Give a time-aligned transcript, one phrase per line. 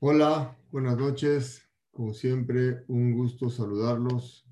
[0.00, 1.60] Hola, buenas noches.
[1.90, 4.46] Como siempre, un gusto saludarlos.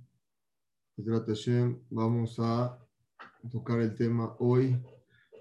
[1.89, 2.77] Vamos a
[3.49, 4.83] tocar el tema hoy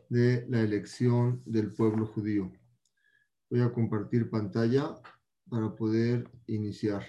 [0.08, 2.52] de la elección del pueblo judío.
[3.50, 4.96] Voy a compartir pantalla
[5.50, 7.04] para poder iniciar.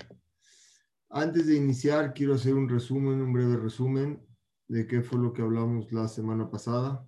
[1.11, 4.27] Antes de iniciar, quiero hacer un resumen, un breve resumen
[4.69, 7.07] de qué fue lo que hablamos la semana pasada.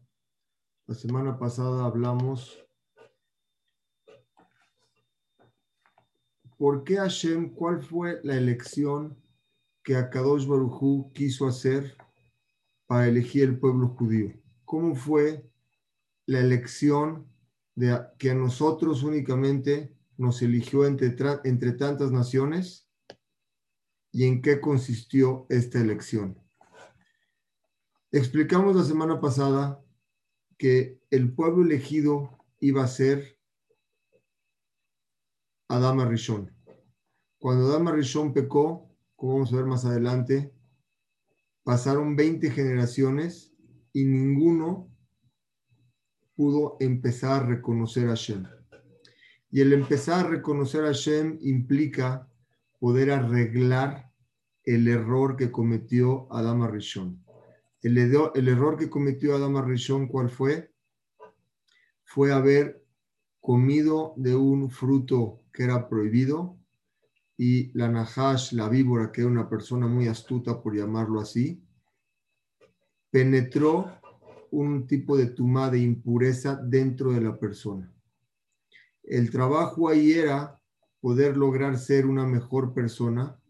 [0.86, 2.67] La semana pasada hablamos
[6.58, 9.16] por qué Hashem, cuál fue la elección
[9.82, 11.96] que Akadosh Barujú quiso hacer
[12.86, 14.34] para elegir el pueblo judío.
[14.64, 15.48] ¿Cómo fue
[16.26, 17.26] la elección
[17.74, 21.14] de que a nosotros únicamente nos eligió entre,
[21.44, 22.90] entre tantas naciones
[24.10, 26.36] y en qué consistió esta elección?
[28.10, 29.80] Explicamos la semana pasada
[30.58, 33.37] que el pueblo elegido iba a ser
[35.68, 36.50] Adama Rishon.
[37.38, 40.52] Cuando Adama Rishon pecó, como vamos a ver más adelante,
[41.62, 43.54] pasaron 20 generaciones
[43.92, 44.90] y ninguno
[46.34, 48.46] pudo empezar a reconocer a Hashem.
[49.50, 52.28] Y el empezar a reconocer a Hashem implica
[52.78, 54.10] poder arreglar
[54.64, 57.22] el error que cometió Adama Rishon.
[57.82, 60.72] El error que cometió Adama Rishon, ¿cuál fue?
[62.04, 62.84] Fue haber
[63.48, 66.58] comido de un fruto que era prohibido
[67.38, 71.58] y la Nahash, la víbora, que era una persona muy astuta por llamarlo así,
[73.10, 73.90] penetró
[74.50, 77.90] un tipo de tumá de impureza dentro de la persona.
[79.02, 80.60] El trabajo ahí era
[81.00, 83.40] poder lograr ser una mejor persona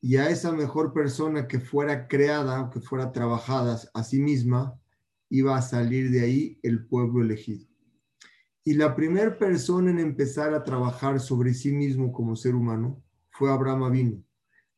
[0.00, 4.76] y a esa mejor persona que fuera creada o que fuera trabajada a sí misma,
[5.30, 7.75] iba a salir de ahí el pueblo elegido.
[8.66, 13.00] Y la primera persona en empezar a trabajar sobre sí mismo como ser humano
[13.30, 14.24] fue Abraham Avinu.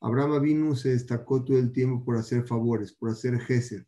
[0.03, 3.84] Abraham Avinu se destacó todo el tiempo por hacer favores, por hacer gesed,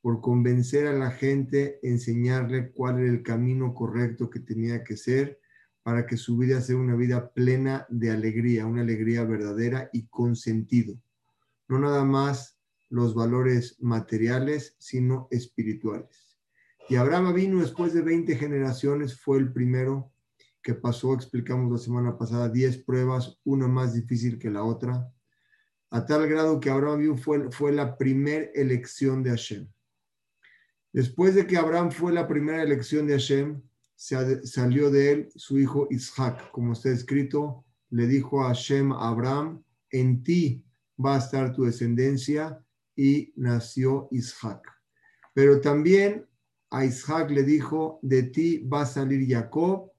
[0.00, 5.38] por convencer a la gente, enseñarle cuál era el camino correcto que tenía que ser
[5.82, 10.36] para que su vida sea una vida plena de alegría, una alegría verdadera y con
[10.36, 10.98] sentido.
[11.68, 12.58] No nada más
[12.88, 16.23] los valores materiales, sino espirituales.
[16.88, 20.12] Y Abraham vino después de 20 generaciones, fue el primero
[20.62, 25.10] que pasó, explicamos la semana pasada, 10 pruebas, una más difícil que la otra,
[25.90, 29.68] a tal grado que Abraham fue, fue la primera elección de Hashem.
[30.92, 33.62] Después de que Abraham fue la primera elección de Hashem,
[33.96, 39.62] salió de él su hijo Isaac, como está escrito, le dijo a Hashem a Abraham,
[39.90, 40.64] en ti
[41.04, 42.60] va a estar tu descendencia,
[42.96, 44.62] y nació Isaac.
[45.32, 46.26] Pero también
[46.74, 49.92] a Isaac le dijo, de ti va a salir Jacob,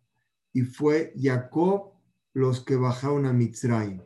[0.51, 1.93] y fue Jacob
[2.33, 4.01] los que bajaron a Mitzrayim.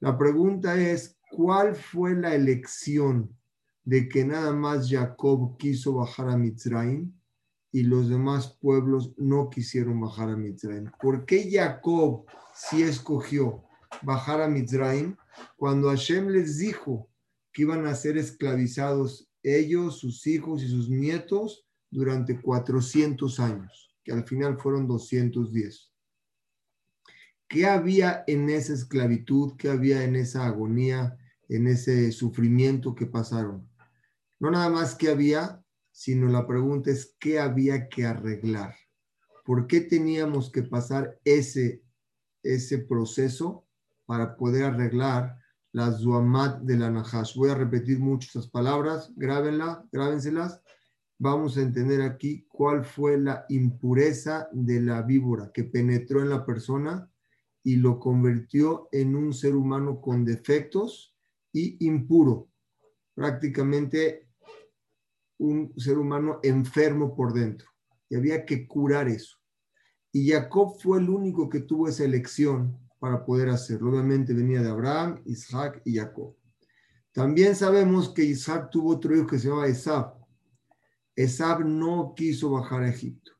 [0.00, 3.36] La pregunta es, ¿cuál fue la elección
[3.84, 7.12] de que nada más Jacob quiso bajar a Mitzrayim?
[7.74, 10.92] y los demás pueblos no quisieron bajar a Mitzrayim.
[11.02, 13.64] ¿Por qué Jacob sí escogió
[14.00, 15.16] bajar a Mitzrayim
[15.56, 17.08] cuando Hashem les dijo
[17.52, 24.12] que iban a ser esclavizados ellos, sus hijos y sus nietos durante 400 años, que
[24.12, 25.92] al final fueron 210?
[27.48, 29.54] ¿Qué había en esa esclavitud?
[29.56, 31.16] ¿Qué había en esa agonía,
[31.48, 33.68] en ese sufrimiento que pasaron?
[34.40, 35.62] No nada más que había,
[35.92, 38.74] sino la pregunta es qué había que arreglar.
[39.44, 41.84] ¿Por qué teníamos que pasar ese,
[42.42, 43.68] ese proceso
[44.04, 45.38] para poder arreglar
[45.70, 47.36] las Zuamat de la Nahash?
[47.36, 50.60] Voy a repetir muchas palabras, grábenla, grábenselas.
[51.18, 56.44] Vamos a entender aquí cuál fue la impureza de la víbora que penetró en la
[56.44, 57.10] persona
[57.62, 61.16] y lo convirtió en un ser humano con defectos
[61.52, 62.48] y impuro.
[63.14, 64.28] Prácticamente
[65.38, 67.68] un ser humano enfermo por dentro
[68.08, 69.38] y había que curar eso.
[70.12, 73.90] Y Jacob fue el único que tuvo esa elección para poder hacerlo.
[73.90, 76.36] Obviamente venía de Abraham, Isaac y Jacob.
[77.12, 80.23] También sabemos que Isaac tuvo otro hijo que se llamaba Esab.
[81.16, 83.32] Esab no quiso bajar a Egipto.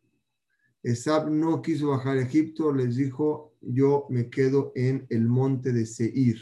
[0.83, 5.87] Esab no quiso bajar a Egipto, les dijo, yo me quedo en el monte de
[5.87, 6.39] Seir.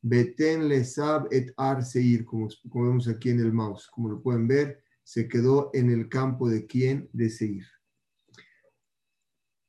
[0.00, 4.84] Beten Lesab et Ar Seir, como, vemos aquí en el mouse, como lo pueden ver
[5.04, 7.08] se quedó en el campo de quién?
[7.12, 7.66] De seguir.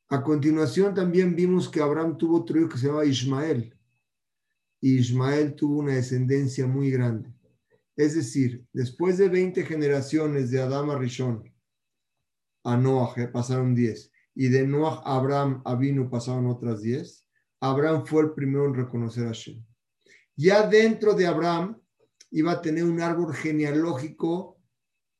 [0.07, 3.75] A continuación también vimos que Abraham tuvo otro hijo que se llamaba Ismael.
[4.79, 7.34] Ismael tuvo una descendencia muy grande.
[7.95, 11.51] Es decir, después de 20 generaciones de Adán a Rishon
[12.63, 14.11] a Noah, pasaron 10.
[14.35, 17.25] Y de Noah a Abraham a Vino pasaron otras 10.
[17.61, 19.63] Abraham fue el primero en reconocer a Hashem.
[20.35, 21.79] Ya dentro de Abraham
[22.31, 24.59] iba a tener un árbol genealógico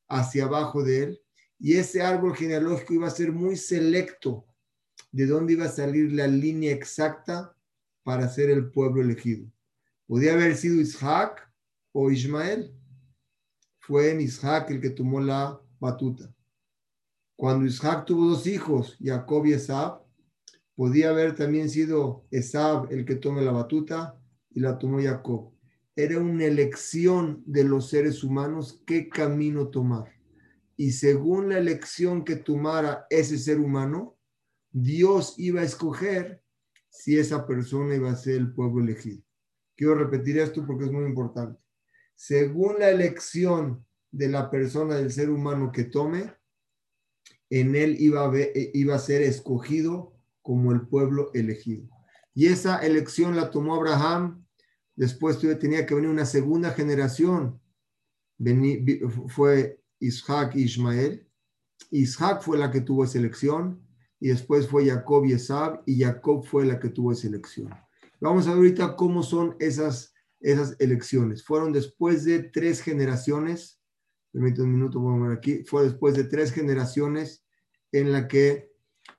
[0.08, 1.22] hacia abajo de él,
[1.58, 4.46] y ese árbol genealógico iba a ser muy selecto
[5.10, 7.56] de dónde iba a salir la línea exacta
[8.02, 9.50] para ser el pueblo elegido.
[10.06, 11.50] Podía haber sido Isaac
[11.98, 12.70] o Ismael.
[13.78, 16.30] Fue en Isaac el que tomó la batuta.
[17.36, 20.02] Cuando Isaac tuvo dos hijos, Jacob y Esab,
[20.74, 24.20] podía haber también sido Esab el que tome la batuta
[24.50, 25.54] y la tomó Jacob.
[25.94, 30.12] Era una elección de los seres humanos qué camino tomar.
[30.76, 34.18] Y según la elección que tomara ese ser humano,
[34.70, 36.42] Dios iba a escoger
[36.90, 39.22] si esa persona iba a ser el pueblo elegido.
[39.74, 41.65] Quiero repetir esto porque es muy importante.
[42.16, 46.34] Según la elección de la persona, del ser humano que tome,
[47.50, 51.88] en él iba a, a ser escogido como el pueblo elegido.
[52.34, 54.44] Y esa elección la tomó Abraham.
[54.94, 57.60] Después tenía que venir una segunda generación.
[59.28, 61.26] fue Isaac y Ismael.
[61.90, 63.82] Isaac fue la que tuvo esa elección.
[64.20, 65.82] Y después fue Jacob y Esab.
[65.86, 67.70] Y Jacob fue la que tuvo esa elección.
[68.20, 71.44] Vamos a ver ahorita cómo son esas, esas elecciones.
[71.44, 73.80] Fueron después de tres generaciones,
[74.32, 77.44] permítanme un minuto, vamos a ver aquí, fue después de tres generaciones
[77.92, 78.70] en la que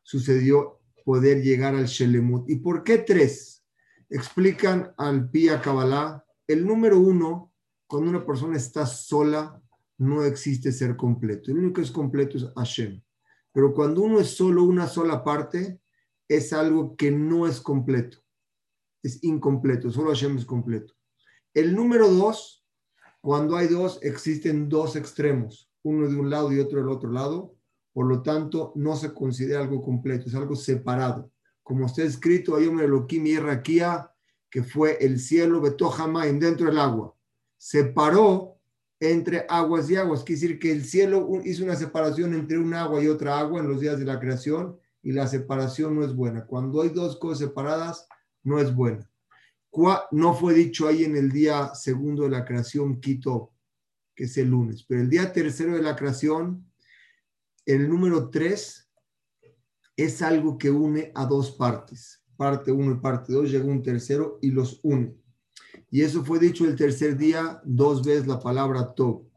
[0.03, 2.49] sucedió poder llegar al Shelemut.
[2.49, 3.65] ¿Y por qué tres?
[4.09, 7.53] Explican al Pía Kabbalah, el número uno,
[7.87, 9.61] cuando una persona está sola,
[9.97, 11.51] no existe ser completo.
[11.51, 13.01] El único que es completo es Hashem.
[13.51, 15.81] Pero cuando uno es solo una sola parte,
[16.27, 18.19] es algo que no es completo
[19.07, 20.93] es incompleto, solo Hashem es completo.
[21.53, 22.65] El número dos,
[23.21, 27.55] cuando hay dos, existen dos extremos, uno de un lado y otro del otro lado,
[27.93, 31.31] por lo tanto, no se considera algo completo, es algo separado.
[31.63, 33.37] Como está escrito, hay un Elohim y
[34.49, 37.15] que fue el cielo, Betohamaim, dentro del agua.
[37.57, 38.57] Separó
[38.99, 40.23] entre aguas y aguas.
[40.23, 43.67] Quiere decir que el cielo hizo una separación entre un agua y otra agua en
[43.67, 46.45] los días de la creación y la separación no es buena.
[46.45, 48.07] Cuando hay dos cosas separadas,
[48.43, 49.09] no es buena.
[50.11, 53.53] No fue dicho ahí en el día segundo de la creación, Quito,
[54.15, 56.65] que es el lunes, pero el día tercero de la creación,
[57.65, 58.89] el número tres
[59.95, 62.23] es algo que une a dos partes.
[62.35, 65.15] Parte uno y parte dos, llega un tercero y los une.
[65.89, 69.27] Y eso fue dicho el tercer día, dos veces la palabra Tob.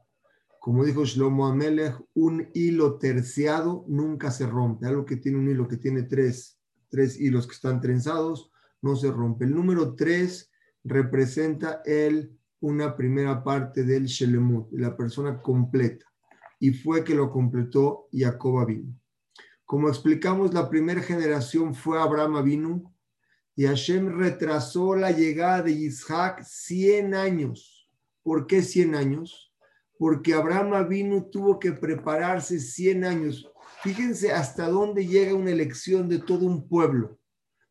[0.61, 4.87] Como dijo Shlomo Amelech, un hilo terciado nunca se rompe.
[4.87, 6.59] Algo que tiene un hilo que tiene tres,
[6.89, 8.51] tres hilos que están trenzados,
[8.83, 9.45] no se rompe.
[9.45, 10.51] El número 3
[10.85, 16.07] representa el, una primera parte del Shelemut, la persona completa.
[16.59, 18.95] Y fue que lo completó Jacob vino.
[19.65, 22.95] Como explicamos, la primera generación fue Abraham vino
[23.55, 27.89] y Hashem retrasó la llegada de Isaac 100 años.
[28.23, 29.55] ¿Por qué 100 años?
[29.97, 33.49] Porque Abraham vino tuvo que prepararse 100 años.
[33.83, 37.20] Fíjense hasta dónde llega una elección de todo un pueblo.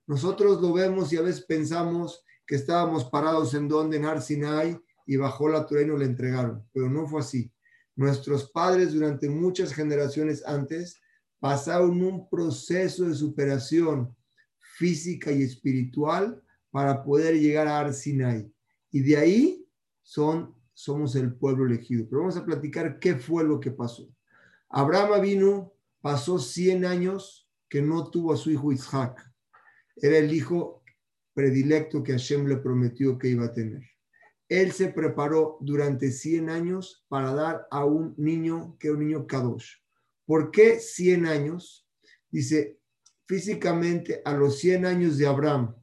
[0.10, 4.76] Nosotros lo vemos y a veces pensamos que estábamos parados en donde, en Arsinai,
[5.06, 7.54] y bajó la Torah y nos la entregaron, pero no fue así.
[7.96, 11.00] Nuestros padres durante muchas generaciones antes
[11.40, 14.16] pasaron un proceso de superación
[14.58, 18.52] física y espiritual para poder llegar a Arsinai.
[18.90, 19.68] Y de ahí
[20.02, 22.08] son, somos el pueblo elegido.
[22.10, 24.10] Pero vamos a platicar qué fue lo que pasó.
[24.70, 29.29] Abraham vino, pasó 100 años que no tuvo a su hijo Isaac
[30.08, 30.84] era el hijo
[31.34, 33.84] predilecto que Hashem le prometió que iba a tener.
[34.48, 39.28] Él se preparó durante 100 años para dar a un niño que era un niño
[39.28, 39.76] Kadosh.
[40.26, 41.88] ¿Por qué 100 años?
[42.30, 42.80] Dice,
[43.28, 45.76] físicamente a los 100 años de Abraham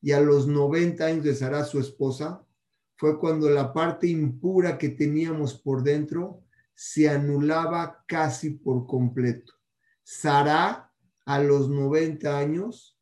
[0.00, 2.46] y a los 90 años de Sara, su esposa,
[2.96, 6.44] fue cuando la parte impura que teníamos por dentro
[6.74, 9.54] se anulaba casi por completo.
[10.02, 10.92] Sara,
[11.24, 12.93] a los 90 años,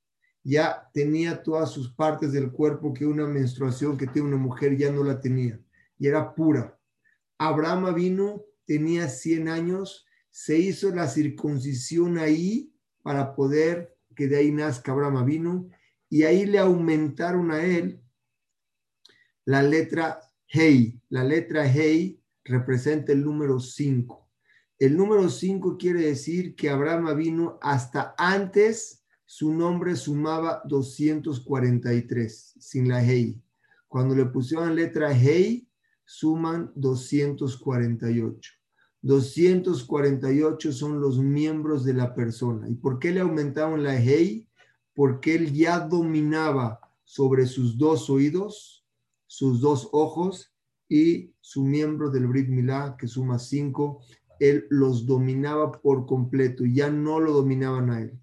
[0.44, 4.90] ya tenía todas sus partes del cuerpo que una menstruación que tiene una mujer ya
[4.90, 5.60] no la tenía
[5.98, 6.78] y era pura.
[7.38, 12.72] Abraham vino, tenía 100 años, se hizo la circuncisión ahí
[13.02, 15.68] para poder que de ahí nazca Abraham vino
[16.08, 18.02] y ahí le aumentaron a él
[19.44, 21.00] la letra Hei.
[21.08, 24.30] La letra Hei representa el número 5.
[24.78, 29.01] El número 5 quiere decir que Abraham vino hasta antes
[29.34, 33.42] su nombre sumaba 243 sin la Hei.
[33.88, 35.66] Cuando le pusieron letra Hei,
[36.04, 38.52] suman 248.
[39.00, 42.68] 248 son los miembros de la persona.
[42.68, 44.46] ¿Y por qué le aumentaron la Hei?
[44.94, 48.84] porque él ya dominaba sobre sus dos oídos,
[49.26, 50.54] sus dos ojos
[50.90, 54.02] y su miembro del Brit Milá, que suma cinco,
[54.40, 58.21] él los dominaba por completo, ya no lo dominaban a él.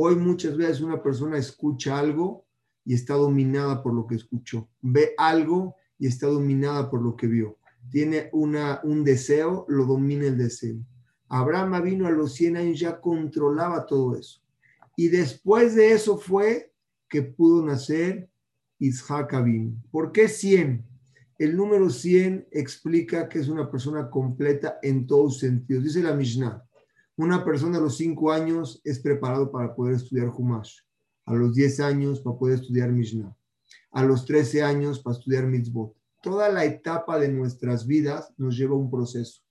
[0.00, 2.46] Hoy muchas veces una persona escucha algo
[2.84, 7.26] y está dominada por lo que escuchó, ve algo y está dominada por lo que
[7.26, 7.58] vio.
[7.90, 10.76] Tiene una, un deseo, lo domina el deseo.
[11.28, 14.40] Abraham vino a los 100 años, ya controlaba todo eso.
[14.94, 16.72] Y después de eso fue
[17.08, 18.30] que pudo nacer
[18.78, 19.82] Isaac Abin.
[19.90, 20.86] ¿Por qué 100?
[21.38, 25.82] El número 100 explica que es una persona completa en todos sentidos.
[25.82, 26.67] Dice la Mishnah,
[27.18, 30.78] una persona a los 5 años es preparado para poder estudiar Humash,
[31.26, 33.36] a los 10 años para poder estudiar Mishnah,
[33.90, 35.96] a los 13 años para estudiar Mitzvot.
[36.22, 39.42] Toda la etapa de nuestras vidas nos lleva a un proceso.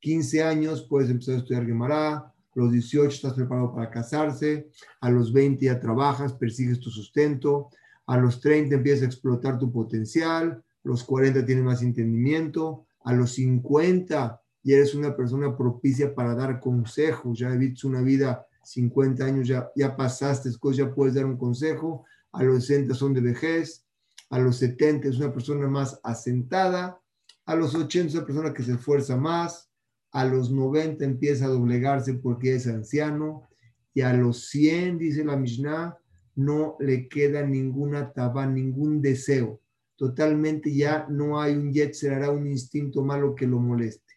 [0.00, 4.68] 15 años puedes empezar a estudiar Gemara, los 18 estás preparado para casarse,
[5.00, 7.70] a los 20 ya trabajas, persigues tu sustento,
[8.06, 13.14] a los 30 empiezas a explotar tu potencial, a los 40 tienes más entendimiento, a
[13.14, 19.24] los 50 ya eres una persona propicia para dar consejos, ya visto una vida 50
[19.24, 23.20] años, ya, ya pasaste cosas, ya puedes dar un consejo, a los 60 son de
[23.20, 23.84] vejez,
[24.30, 26.98] a los 70 es una persona más asentada,
[27.44, 29.70] a los 80 es una persona que se esfuerza más,
[30.10, 33.46] a los 90 empieza a doblegarse porque es anciano,
[33.92, 35.96] y a los 100, dice la Mishnah,
[36.36, 39.60] no le queda ninguna taba, ningún deseo.
[39.94, 44.14] Totalmente ya no hay un jet, será un instinto malo que lo moleste.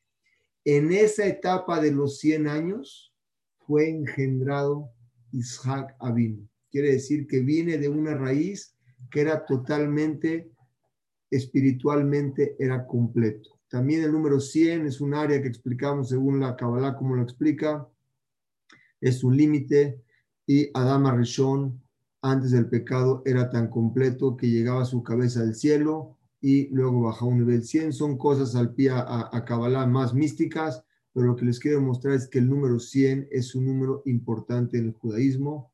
[0.70, 3.16] En esa etapa de los 100 años
[3.66, 4.92] fue engendrado
[5.32, 6.50] Isaac Abin.
[6.70, 8.76] Quiere decir que viene de una raíz
[9.10, 10.52] que era totalmente
[11.32, 13.62] espiritualmente era completo.
[13.70, 17.88] También el número 100 es un área que explicamos según la Kabbalah, como lo explica.
[19.00, 20.04] Es un límite.
[20.46, 21.82] Y Adama Rishon,
[22.22, 26.17] antes del pecado, era tan completo que llegaba su cabeza al cielo
[26.48, 27.92] y luego bajaba a un nivel 100.
[27.92, 32.26] Son cosas al pie a, a más místicas, pero lo que les quiero mostrar es
[32.30, 35.74] que el número 100 es un número importante en el judaísmo.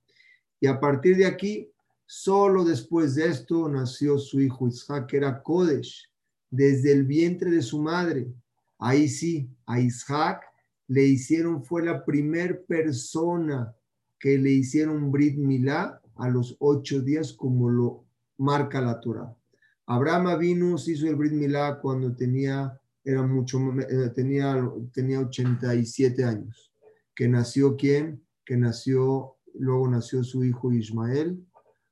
[0.60, 1.72] Y a partir de aquí,
[2.08, 6.10] solo después de esto nació su hijo Isaac, que era Kodesh
[6.50, 8.34] desde el vientre de su madre.
[8.80, 10.42] Ahí sí, a Isaac
[10.88, 13.76] le hicieron, fue la primer persona
[14.18, 18.06] que le hicieron Brit Milá a los ocho días, como lo
[18.38, 19.38] marca la Torah.
[19.86, 24.56] Abraham vino, hizo el Brit Milá cuando tenía, era mucho, eh, tenía,
[24.94, 26.72] tenía 87 años.
[27.14, 28.26] Que nació quién?
[28.46, 31.46] Que nació, luego nació su hijo Ismael.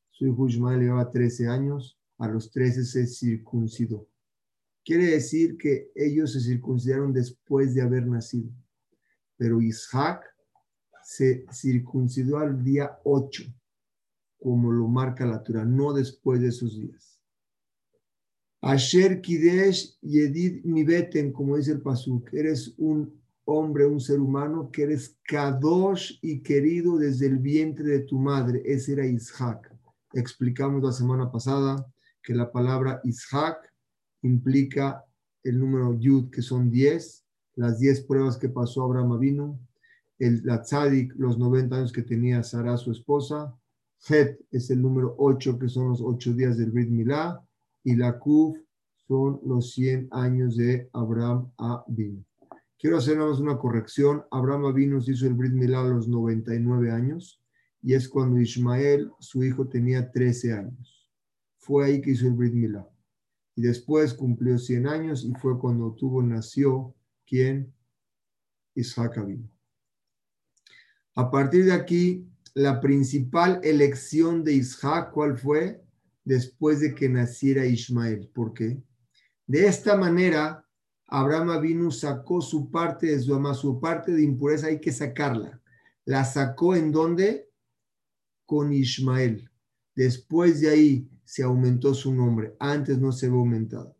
[0.09, 1.99] Su hijo Ismael llevaba 13 años.
[2.17, 4.07] A los 13 se circuncidó.
[4.85, 8.49] Quiere decir que ellos se circuncidaron después de haber nacido.
[9.37, 10.23] Pero Isaac
[11.03, 13.43] se circuncidó al día 8,
[14.39, 17.10] como lo marca la Torah, no después de esos días.
[18.61, 23.11] Asher Kidesh Yedid Mibeten, como dice el Pasuk, eres un
[23.45, 28.61] hombre, un ser humano que eres Kadosh y querido desde el vientre de tu madre.
[28.63, 29.75] Ese era Isaac.
[30.13, 31.91] Explicamos la semana pasada
[32.21, 33.57] que la palabra Isaac
[34.21, 35.03] implica
[35.43, 37.25] el número Yud, que son 10,
[37.55, 39.59] las 10 pruebas que pasó Abraham vino,
[40.19, 43.55] el, la Tzadik, los 90 años que tenía Sara, su esposa,
[44.07, 47.43] Het es el número 8, que son los 8 días del Brit Milá,
[47.83, 48.57] y la Kuf
[49.07, 51.51] son los 100 años de Abraham
[51.87, 52.23] vino.
[52.79, 54.23] Quiero hacer una corrección.
[54.31, 57.41] Abraham vino hizo el Brit Milá a los 99 años,
[57.83, 61.09] y es cuando Ismael, su hijo, tenía 13 años.
[61.57, 62.87] Fue ahí que hizo el Brit Milá
[63.55, 66.95] y después cumplió 100 años y fue cuando tuvo, nació,
[67.25, 67.73] ¿quién?
[68.75, 69.49] Isaac vino.
[71.15, 75.81] A partir de aquí, la principal elección de Isaac, ¿cuál fue?
[76.23, 78.29] Después de que naciera Ismael.
[78.33, 78.81] ¿Por qué?
[79.47, 80.65] De esta manera,
[81.07, 85.61] Abraham vino sacó su parte de su ama, su parte de impureza hay que sacarla.
[86.05, 87.49] La sacó en dónde?
[88.45, 89.49] Con Ismael.
[89.95, 92.55] Después de ahí, se aumentó su nombre.
[92.59, 93.95] Antes no se había aumentado.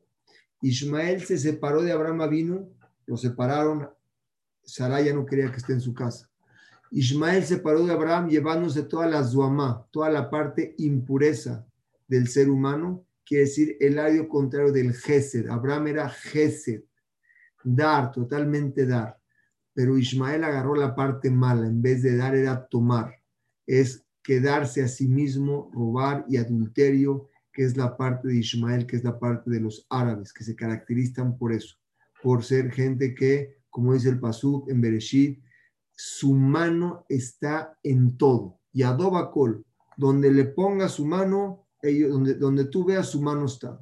[0.61, 2.69] Ismael se separó de Abraham vino,
[3.05, 3.89] lo separaron.
[4.63, 6.29] Sarai ya no quería que esté en su casa.
[6.91, 11.65] Ismael se separó de Abraham llevándose toda la zuamá, toda la parte impureza
[12.11, 15.47] del ser humano, quiere decir el lado contrario del gesed.
[15.47, 16.83] Abraham era gesed,
[17.63, 19.17] dar, totalmente dar.
[19.73, 23.15] Pero Ismael agarró la parte mala, en vez de dar era tomar.
[23.65, 28.97] Es quedarse a sí mismo, robar y adulterio, que es la parte de Ismael, que
[28.97, 31.77] es la parte de los árabes, que se caracterizan por eso,
[32.21, 35.41] por ser gente que, como dice el Pasuk en Bereshit,
[35.95, 38.59] su mano está en todo.
[38.73, 43.79] Y Adobakol, donde le ponga su mano, donde, donde tú veas su mano está.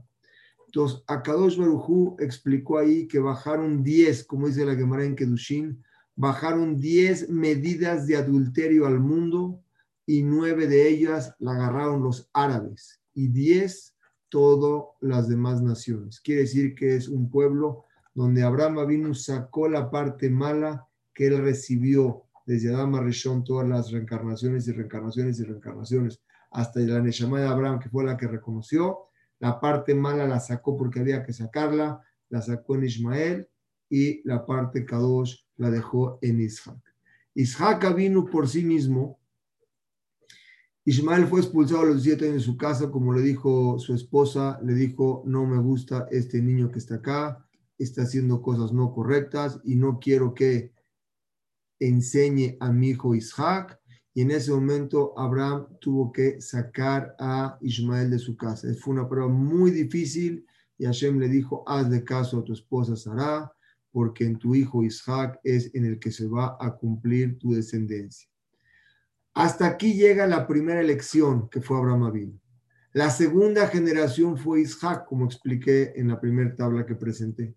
[0.68, 5.84] Entonces, Akadosh Barujú explicó ahí que bajaron 10, como dice la Gemara en Kedushin,
[6.16, 9.64] bajaron 10 medidas de adulterio al mundo
[10.06, 13.96] y nueve de ellas la agarraron los árabes y 10
[14.30, 16.20] todas las demás naciones.
[16.20, 21.38] Quiere decir que es un pueblo donde Abraham vino sacó la parte mala que él
[21.40, 27.48] recibió desde Adán Rishon, todas las reencarnaciones y reencarnaciones y reencarnaciones, hasta la Neshama de
[27.48, 29.10] Abraham, que fue la que reconoció,
[29.40, 33.48] la parte mala la sacó porque había que sacarla, la sacó en Ismael
[33.90, 36.80] y la parte Kadosh la dejó en Isaac.
[37.34, 39.20] Isaac vino por sí mismo.
[40.86, 44.60] Ismael fue expulsado a los siete años de su casa, como le dijo su esposa,
[44.64, 47.46] le dijo, no me gusta este niño que está acá,
[47.78, 50.74] está haciendo cosas no correctas y no quiero que
[51.80, 53.79] enseñe a mi hijo Isaac.
[54.14, 58.68] Y en ese momento Abraham tuvo que sacar a Ismael de su casa.
[58.80, 60.46] Fue una prueba muy difícil
[60.78, 63.52] y Hashem le dijo, hazle caso a tu esposa Sara,
[63.92, 68.30] porque en tu hijo Isaac es en el que se va a cumplir tu descendencia.
[69.34, 72.40] Hasta aquí llega la primera elección que fue Abraham Avinu.
[72.94, 77.56] La segunda generación fue Isaac, como expliqué en la primera tabla que presenté.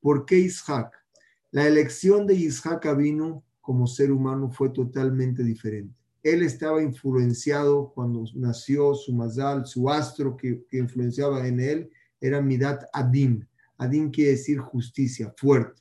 [0.00, 0.92] ¿Por qué Isaac?
[1.50, 5.94] La elección de Isaac vino como ser humano fue totalmente diferente.
[6.24, 12.82] Él estaba influenciado cuando nació su mazal, su astro que, influenciaba en él era Midat
[12.92, 13.46] Adin.
[13.78, 15.80] Adin quiere decir justicia, fuerte.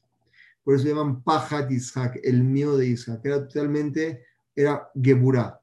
[0.63, 3.21] Por eso llaman Pajat Isaac, el mío de Isaac.
[3.23, 4.21] Era totalmente,
[4.55, 5.59] era Geburah.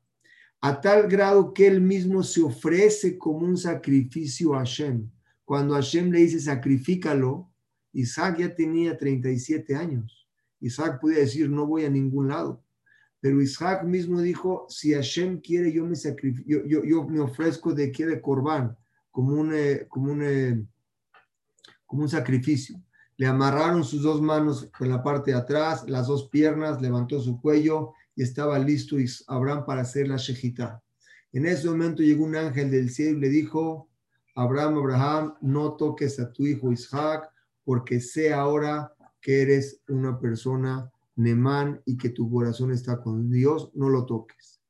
[0.62, 5.08] A tal grado que él mismo se ofrece como un sacrificio a Hashem.
[5.44, 7.48] Cuando Hashem le dice sacrifícalo,
[7.92, 10.15] Isaac ya tenía 37 años.
[10.60, 12.62] Isaac podía decir, no voy a ningún lado.
[13.20, 15.96] Pero Isaac mismo dijo, si Hashem quiere, yo me,
[16.46, 18.76] yo, yo, me ofrezco de que de corbán,
[19.10, 20.64] como un, eh, como, un, eh,
[21.86, 22.80] como un sacrificio.
[23.16, 27.40] Le amarraron sus dos manos en la parte de atrás, las dos piernas, levantó su
[27.40, 30.82] cuello y estaba listo Abraham para hacer la shejitá.
[31.32, 33.88] En ese momento llegó un ángel del cielo y le dijo,
[34.34, 37.30] Abraham, Abraham, no toques a tu hijo Isaac,
[37.64, 43.70] porque sé ahora que eres una persona nemán y que tu corazón está con Dios,
[43.74, 44.60] no lo toques.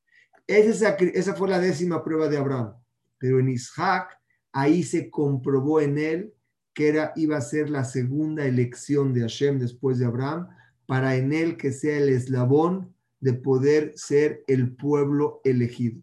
[0.47, 2.73] Esa, esa fue la décima prueba de Abraham.
[3.17, 4.17] Pero en Isaac,
[4.51, 6.33] ahí se comprobó en él
[6.73, 10.47] que era, iba a ser la segunda elección de Hashem después de Abraham,
[10.85, 16.01] para en él que sea el eslabón de poder ser el pueblo elegido.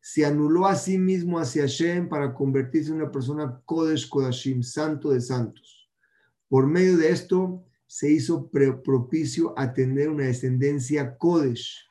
[0.00, 5.10] Se anuló a sí mismo hacia Hashem para convertirse en una persona Kodesh Kodashim, santo
[5.10, 5.90] de santos.
[6.48, 11.90] Por medio de esto, se hizo propicio a tener una descendencia Kodesh.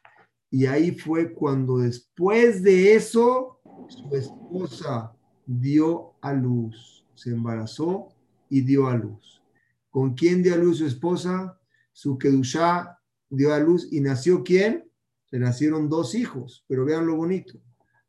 [0.50, 8.08] Y ahí fue cuando después de eso, su esposa dio a luz, se embarazó
[8.50, 9.44] y dio a luz.
[9.92, 11.60] ¿Con quién dio a luz su esposa?
[11.92, 12.98] Su Kedushá
[13.30, 14.90] dio a luz y nació quién?
[15.30, 17.62] Le nacieron dos hijos, pero vean lo bonito.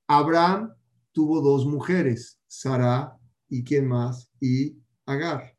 [0.06, 0.72] Abraham
[1.12, 3.18] tuvo dos mujeres, Sara
[3.50, 5.51] y quién más, y Agar.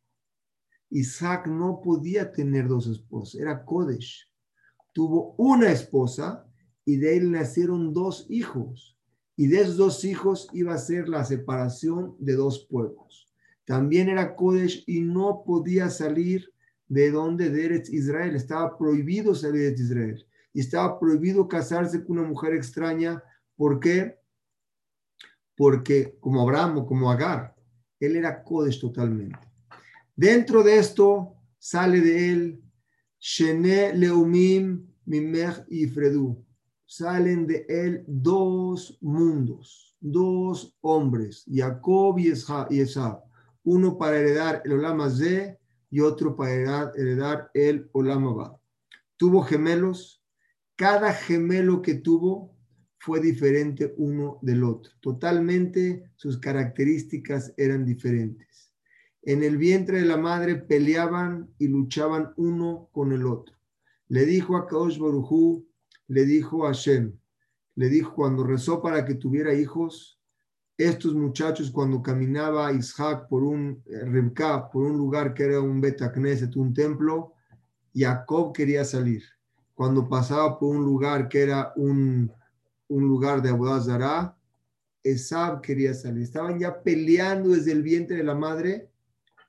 [0.94, 4.30] Isaac no podía tener dos esposas, era Kodesh.
[4.92, 6.46] Tuvo una esposa
[6.86, 8.96] y de él nacieron dos hijos.
[9.36, 13.34] Y de esos dos hijos iba a ser la separación de dos pueblos.
[13.66, 16.54] También era Kodesh y no podía salir
[16.88, 18.36] de donde de Israel.
[18.36, 20.28] Estaba prohibido salir de Israel.
[20.54, 23.24] Y estaba prohibido casarse con una mujer extraña.
[23.56, 24.20] ¿Por qué?
[25.56, 27.56] Porque como Abraham o como Agar,
[28.00, 29.53] él era Kodesh totalmente.
[30.16, 32.64] Dentro de esto sale de él
[33.20, 36.46] Shene Leumim Mimech y Fredu.
[36.86, 43.24] Salen de él dos mundos, dos hombres, Jacob y Esab.
[43.64, 45.58] Uno para heredar el Olama Z
[45.90, 48.60] y otro para heredar, el Olama Ba.
[49.18, 50.22] Tuvo gemelos.
[50.76, 52.56] Cada gemelo que tuvo
[53.00, 54.94] fue diferente uno del otro.
[55.00, 58.73] Totalmente sus características eran diferentes
[59.26, 63.56] en el vientre de la madre peleaban y luchaban uno con el otro.
[64.10, 65.00] Le dijo a Kaosh
[66.08, 67.18] le dijo a Hashem,
[67.76, 70.20] le dijo cuando rezó para que tuviera hijos,
[70.78, 74.32] estos muchachos cuando caminaba Isaac por un eh,
[74.72, 77.34] por un lugar que era un Betacneset, un templo,
[77.94, 79.24] Jacob quería salir.
[79.74, 82.32] Cuando pasaba por un lugar que era un,
[82.88, 84.36] un lugar de Abodazara,
[85.04, 86.24] Esab quería salir.
[86.24, 88.93] Estaban ya peleando desde el vientre de la madre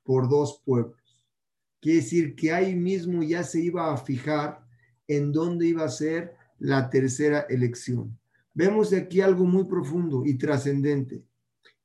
[0.05, 1.19] por dos pueblos.
[1.81, 4.65] Quiere decir que ahí mismo ya se iba a fijar
[5.09, 8.19] en dónde iba a ser la tercera elección.
[8.55, 11.25] Vemos aquí algo muy profundo y trascendente.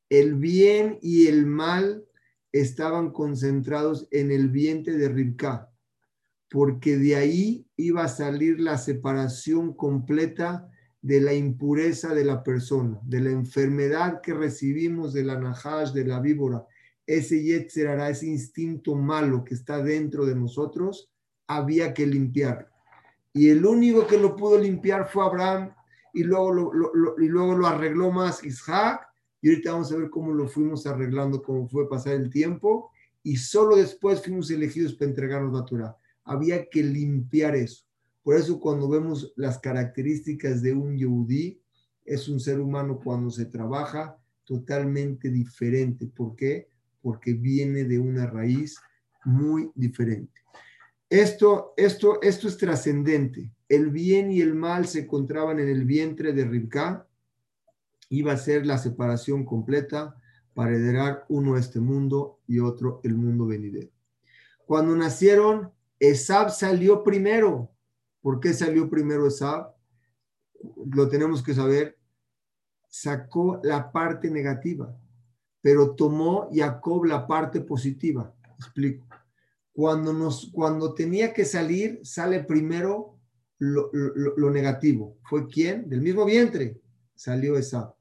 [0.10, 2.06] El bien y el mal
[2.52, 5.72] estaban concentrados en el vientre de Ribka,
[6.50, 10.70] porque de ahí iba a salir la separación completa
[11.02, 16.06] de la impureza de la persona, de la enfermedad que recibimos de la nahash, de
[16.06, 16.66] la víbora,
[17.10, 21.10] ese yetzerara, ese instinto malo que está dentro de nosotros,
[21.48, 22.70] había que limpiar.
[23.34, 25.74] Y el único que lo pudo limpiar fue Abraham,
[26.14, 29.08] y luego lo, y luego lo arregló más Isaac,
[29.42, 32.92] y ahorita vamos a ver cómo lo fuimos arreglando, cómo fue pasar el tiempo,
[33.24, 35.98] y solo después fuimos elegidos para entregarnos la Torah.
[36.26, 37.86] Había que limpiar eso.
[38.22, 41.60] Por eso cuando vemos las características de un yehudí,
[42.06, 46.06] es un ser humano cuando se trabaja totalmente diferente.
[46.06, 46.69] ¿Por qué?
[47.02, 48.80] Porque viene de una raíz
[49.26, 50.42] muy diferente.
[51.10, 53.52] Esto, esto, esto es trascendente.
[53.68, 57.08] El bien y el mal se encontraban en el vientre de Ribka.
[58.10, 60.16] Iba a ser la separación completa
[60.54, 63.90] para heredar uno este mundo y otro el mundo venidero.
[64.66, 67.72] Cuando nacieron, Esab salió primero.
[68.22, 69.74] ¿Por qué salió primero Esab?
[70.92, 71.98] Lo tenemos que saber.
[72.88, 74.96] Sacó la parte negativa,
[75.62, 78.34] pero tomó Jacob la parte positiva.
[78.58, 79.08] Explico.
[79.72, 83.18] Cuando, nos, cuando tenía que salir, sale primero
[83.60, 85.18] lo, negativo.
[85.24, 85.90] ¿Fue quién?
[85.90, 86.80] Del mismo vientre
[87.16, 87.94] salió Esab.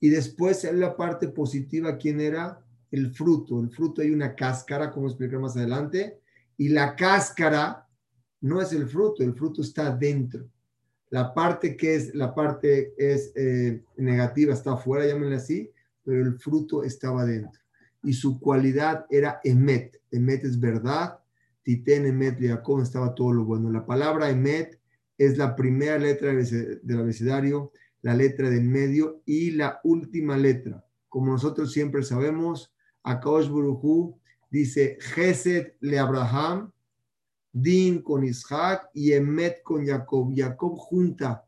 [0.00, 2.64] Y después sale la parte positiva, ¿quién era?
[2.90, 3.60] El fruto.
[3.60, 6.20] El fruto hay una cáscara, como explicar más adelante,
[6.56, 7.86] y la cáscara
[8.40, 10.48] no es el fruto, el fruto está dentro.
[11.10, 15.70] La parte que es, la parte es eh, negativa está afuera, llámenle así,
[16.08, 17.60] pero el fruto estaba dentro.
[18.02, 20.00] Y su cualidad era emet.
[20.10, 21.18] Emet es verdad.
[21.62, 23.70] Titen, emet, Jacob estaba todo lo bueno.
[23.70, 24.80] La palabra emet
[25.18, 30.82] es la primera letra del abecedario, la letra del medio y la última letra.
[31.10, 34.18] Como nosotros siempre sabemos, Akaosh Buruhu
[34.50, 36.72] dice Gesed le Abraham,
[37.52, 40.32] Din con Isaac y Emet con Jacob.
[40.34, 41.44] Jacob junta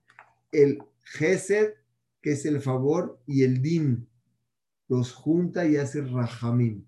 [0.53, 1.73] el Gesed,
[2.21, 4.10] que es el favor, y el Din.
[4.91, 6.85] Los junta y hace Rahamim.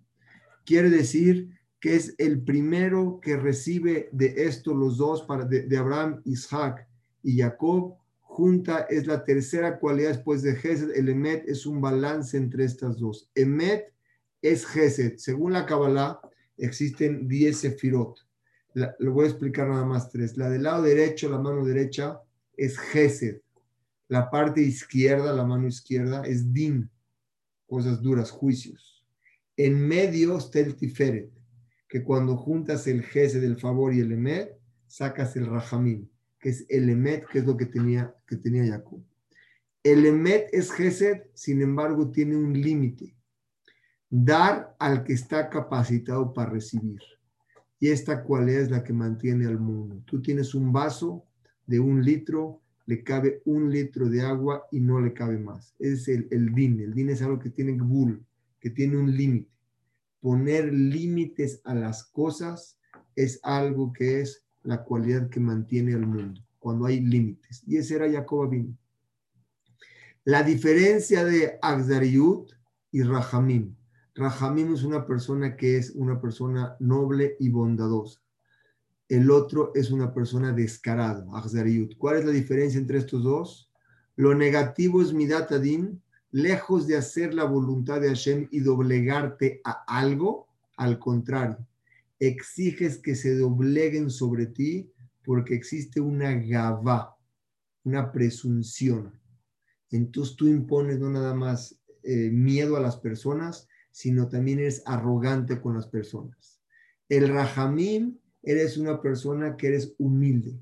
[0.67, 6.87] Quiere decir que es el primero que recibe de esto los dos, de, Abraham, Isaac
[7.23, 7.97] y Jacob.
[8.21, 10.91] Junta es la tercera cualidad después de Gesed.
[10.95, 13.31] El Emet es un balance entre estas dos.
[13.35, 13.95] Emet
[14.43, 15.17] es Gesed.
[15.17, 16.21] Según la Kabbalah,
[16.59, 18.19] existen 10 sefirot
[18.75, 20.37] lo voy a explicar nada más tres.
[20.37, 22.21] La del lado derecho, la mano derecha,
[22.57, 23.41] es Gesed.
[24.09, 26.91] La parte izquierda, la mano izquierda, es Din,
[27.73, 29.03] cosas duras, juicios.
[29.57, 31.31] En medio está el Tiferet,
[31.89, 36.07] que cuando juntas el Gesed, del favor y el Emet, sacas el Rahamim,
[36.39, 39.03] que es el Emet, que es lo que tenía, que tenía Jacob.
[39.83, 43.17] El Emet es Gesed, sin embargo, tiene un límite.
[44.11, 47.01] Dar al que está capacitado para recibir.
[47.81, 50.03] Y esta cualidad es la que mantiene al mundo.
[50.05, 51.25] Tú tienes un vaso
[51.67, 55.75] de un litro, le cabe un litro de agua y no le cabe más.
[55.79, 56.81] Es el, el din.
[56.81, 58.25] El din es algo que tiene bull,
[58.61, 59.51] que tiene un límite.
[60.21, 62.79] Poner límites a las cosas
[63.17, 67.63] es algo que es la cualidad que mantiene al mundo, cuando hay límites.
[67.67, 68.79] Y ese era Jacob Abin.
[70.25, 72.53] La diferencia de Agzariut
[72.93, 73.75] y Rahamim.
[74.15, 78.22] Rahamim es una persona que es una persona noble y bondadosa.
[79.13, 81.27] El otro es una persona descarada,
[81.99, 83.71] ¿Cuál es la diferencia entre estos dos?
[84.17, 85.53] Lo negativo es Midat
[86.31, 90.49] lejos de hacer la voluntad de Hashem y doblegarte a algo,
[90.79, 91.59] al contrario,
[92.19, 94.91] exiges que se dobleguen sobre ti
[95.23, 97.15] porque existe una gavá,
[97.85, 99.13] una presunción.
[99.91, 105.61] Entonces tú impones no nada más eh, miedo a las personas, sino también eres arrogante
[105.61, 106.63] con las personas.
[107.11, 110.61] El Rahamim, eres una persona que eres humilde.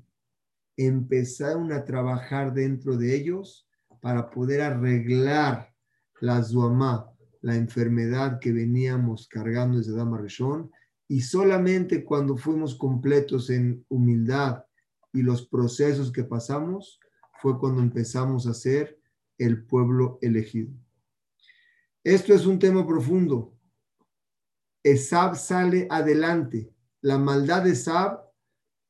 [0.77, 3.67] Empezaron a trabajar dentro de ellos
[4.01, 5.73] para poder arreglar
[6.19, 10.71] la zuamá, la enfermedad que veníamos cargando desde Dama Rishon,
[11.07, 14.63] y solamente cuando fuimos completos en humildad
[15.11, 16.99] y los procesos que pasamos,
[17.41, 18.97] fue cuando empezamos a ser
[19.37, 20.71] el pueblo elegido.
[22.03, 23.53] Esto es un tema profundo.
[24.83, 26.71] Esab sale adelante.
[27.01, 28.21] La maldad de Esab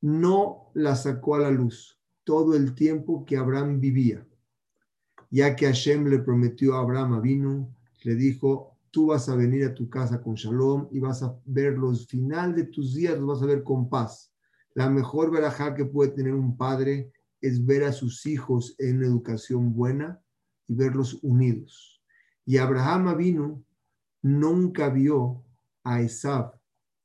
[0.01, 4.27] no la sacó a la luz todo el tiempo que Abraham vivía,
[5.29, 9.73] ya que Hashem le prometió a Abraham, vino, le dijo, tú vas a venir a
[9.73, 13.41] tu casa con shalom y vas a ver los final de tus días, los vas
[13.41, 14.33] a ver con paz.
[14.73, 19.73] La mejor verajá que puede tener un padre es ver a sus hijos en educación
[19.73, 20.21] buena
[20.67, 22.03] y verlos unidos.
[22.45, 23.63] Y Abraham vino,
[24.21, 25.43] nunca vio
[25.83, 26.60] a Esab,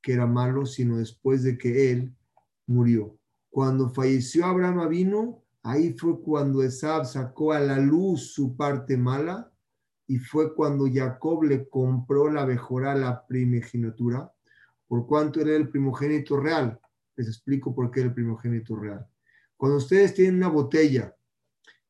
[0.07, 2.14] que era malo, sino después de que él
[2.69, 3.19] murió.
[3.51, 9.53] Cuando falleció Abraham vino, ahí fue cuando Esab sacó a la luz su parte mala
[10.07, 14.33] y fue cuando Jacob le compró la mejora, la primogenitura,
[14.87, 16.79] por cuanto era el primogénito real.
[17.16, 19.05] Les explico por qué el primogénito real.
[19.57, 21.16] Cuando ustedes tienen una botella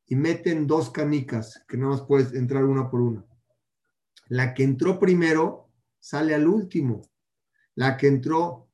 [0.06, 3.26] y meten dos canicas, que nada más puedes entrar una por una,
[4.28, 5.68] la que entró primero
[6.00, 7.02] sale al último.
[7.76, 8.68] La que entró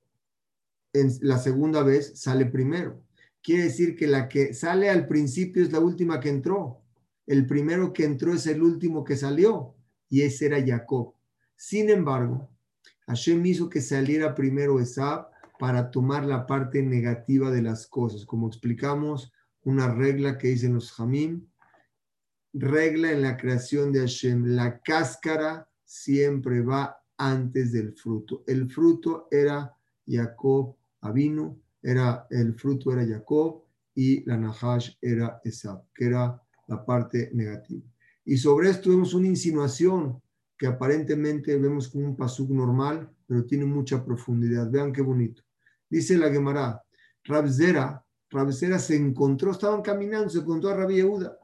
[0.93, 3.05] en la segunda vez sale primero.
[3.43, 6.83] Quiere decir que la que sale al principio es la última que entró.
[7.27, 9.75] El primero que entró es el último que salió.
[10.09, 11.15] Y ese era Jacob.
[11.57, 12.51] Sin embargo,
[13.07, 18.25] Hashem hizo que saliera primero Esab para tomar la parte negativa de las cosas.
[18.25, 19.33] Como explicamos,
[19.65, 21.49] una regla que dicen los Jamim,
[22.53, 28.43] regla en la creación de Hashem, la cáscara siempre va antes del fruto.
[28.47, 29.73] El fruto era
[30.07, 33.63] Jacob Avinu, era, el fruto era Jacob
[33.95, 37.83] y la Nahash era Esab, que era la parte negativa.
[38.25, 40.21] Y sobre esto vemos una insinuación
[40.59, 44.71] que aparentemente vemos como un pasuk normal, pero tiene mucha profundidad.
[44.71, 45.43] Vean qué bonito.
[45.89, 46.83] Dice la Gemara,
[47.25, 51.37] Rabzera, Rabzera se encontró, estaban caminando, se encontró a Rabbi Yehuda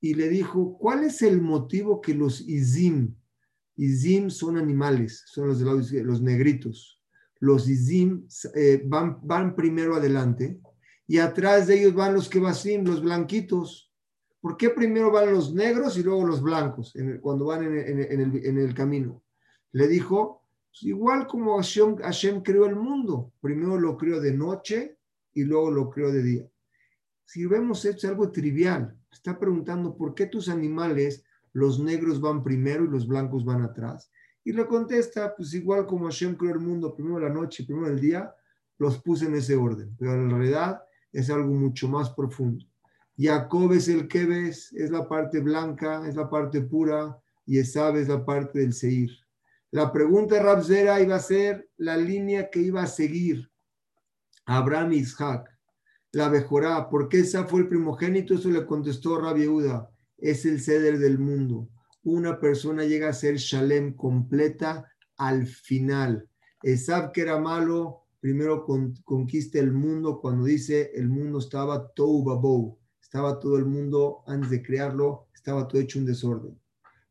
[0.00, 3.14] y le dijo, ¿cuál es el motivo que los Izim,
[3.76, 7.00] Izim son animales, son los, de los negritos,
[7.40, 10.58] los Izim eh, van, van primero adelante
[11.06, 13.92] y atrás de ellos van los Kebasim, los blanquitos.
[14.40, 19.22] ¿Por qué primero van los negros y luego los blancos cuando van en, el, camino?
[19.72, 24.98] Le dijo, pues igual como Hashem, Hashem creó el mundo, primero lo creó de noche
[25.32, 26.48] y luego lo creó de día.
[27.24, 31.24] Si vemos esto es algo trivial, está preguntando por qué tus animales,
[31.56, 34.10] los negros van primero y los blancos van atrás.
[34.44, 37.98] Y le contesta, pues igual como Hashem creó el mundo, primero la noche, primero el
[37.98, 38.30] día,
[38.76, 39.96] los puse en ese orden.
[39.98, 42.62] Pero en realidad es algo mucho más profundo.
[43.16, 47.96] Jacob es el que ves, es la parte blanca, es la parte pura, y Esab
[47.96, 49.10] es la parte del Seir.
[49.70, 53.50] La pregunta de Rabzera iba a ser la línea que iba a seguir
[54.44, 55.50] Abraham y Isaac
[56.12, 56.90] la mejorá.
[56.90, 58.34] ¿Por qué esa fue el primogénito?
[58.34, 59.90] Eso le contestó Rabbi Yehuda.
[60.18, 61.68] Es el ceder del mundo.
[62.02, 66.28] Una persona llega a ser shalem completa al final.
[66.62, 68.64] Esab que era malo, primero
[69.04, 72.78] conquista el mundo cuando dice el mundo estaba tou.
[73.00, 76.58] Estaba todo el mundo, antes de crearlo, estaba todo hecho un desorden.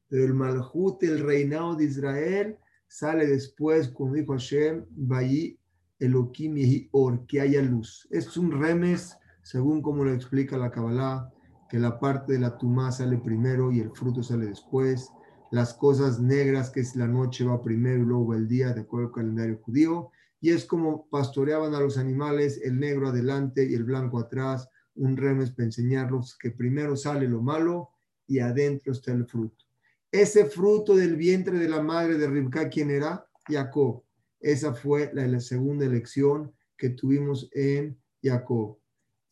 [0.10, 5.58] Pero el malhut, el reinado de Israel, sale después, como dijo Hashem, Bayi
[6.00, 8.08] Elohim Or, que haya luz.
[8.12, 11.32] Es un remes, según como lo explica la Kabbalah,
[11.76, 15.12] que la parte de la tumá sale primero y el fruto sale después.
[15.52, 19.08] Las cosas negras, que es la noche, va primero y luego el día, de acuerdo
[19.08, 20.10] al calendario judío.
[20.40, 24.70] Y es como pastoreaban a los animales, el negro adelante y el blanco atrás.
[24.96, 27.90] Un remes para enseñarlos que primero sale lo malo
[28.26, 29.66] y adentro está el fruto.
[30.10, 33.28] Ese fruto del vientre de la madre de Ribka, ¿quién era?
[33.50, 34.02] Jacob.
[34.40, 38.78] Esa fue la, segunda elección que tuvimos en Jacob.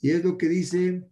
[0.01, 1.07] Y es lo que dice,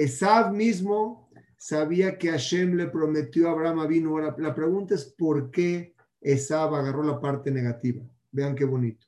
[0.00, 4.10] Esab mismo sabía que Hashem le prometió a Abraham vino.
[4.10, 8.02] Ahora, la pregunta es por qué Esab agarró la parte negativa.
[8.32, 9.06] Vean qué bonito.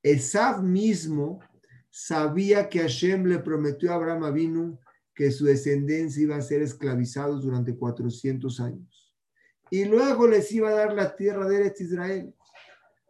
[0.00, 1.40] Esab mismo
[1.90, 4.78] sabía que Hashem le prometió a Abraham vino
[5.12, 9.12] que su descendencia iba a ser esclavizados durante 400 años.
[9.70, 12.32] Y luego les iba a dar la tierra de Eretz Israel.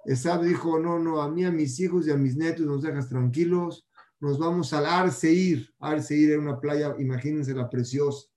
[0.07, 3.11] Esab dijo, no, no, a mí, a mis hijos y a mis netos nos dejas
[3.11, 3.87] tranquilos,
[4.23, 5.69] nos vamos al Arseir.
[5.81, 8.29] Arseir era una playa, imagínense la preciosa,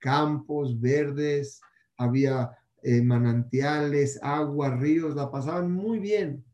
[0.00, 1.60] campos verdes,
[1.96, 2.50] había
[2.82, 6.44] eh, manantiales, agua, ríos, la pasaban muy bien.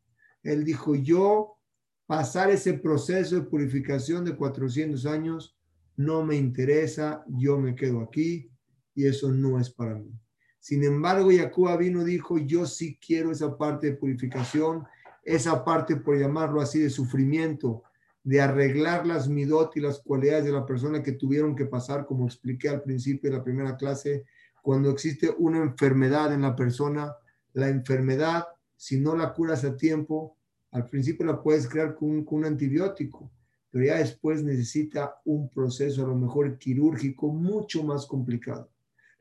[0.43, 1.57] Él dijo, yo
[2.05, 5.57] pasar ese proceso de purificación de 400 años
[5.97, 8.51] no me interesa, yo me quedo aquí
[8.95, 10.13] y eso no es para mí.
[10.61, 14.85] Sin embargo, Jacob vino dijo, yo sí quiero esa parte de purificación,
[15.25, 17.83] esa parte, por llamarlo así, de sufrimiento,
[18.27, 22.27] de arreglar las midot y las cualidades de la persona que tuvieron que pasar, como
[22.27, 24.25] expliqué al principio de la primera clase,
[24.63, 27.15] cuando existe una enfermedad en la persona,
[27.53, 30.37] la enfermedad, si no la curas a tiempo,
[30.73, 33.31] al principio la puedes crear con, con un antibiótico,
[33.71, 38.69] pero ya después necesita un proceso a lo mejor quirúrgico mucho más complicado.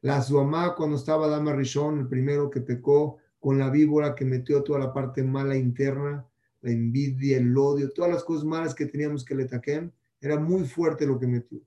[0.01, 4.63] La Zuamá, cuando estaba Dama Rishon, el primero que pecó con la víbora que metió
[4.63, 6.25] toda la parte mala interna,
[6.65, 10.65] la envidia, el odio, todas las cosas malas que teníamos que le taquen, era muy
[10.65, 11.61] fuerte lo que metió.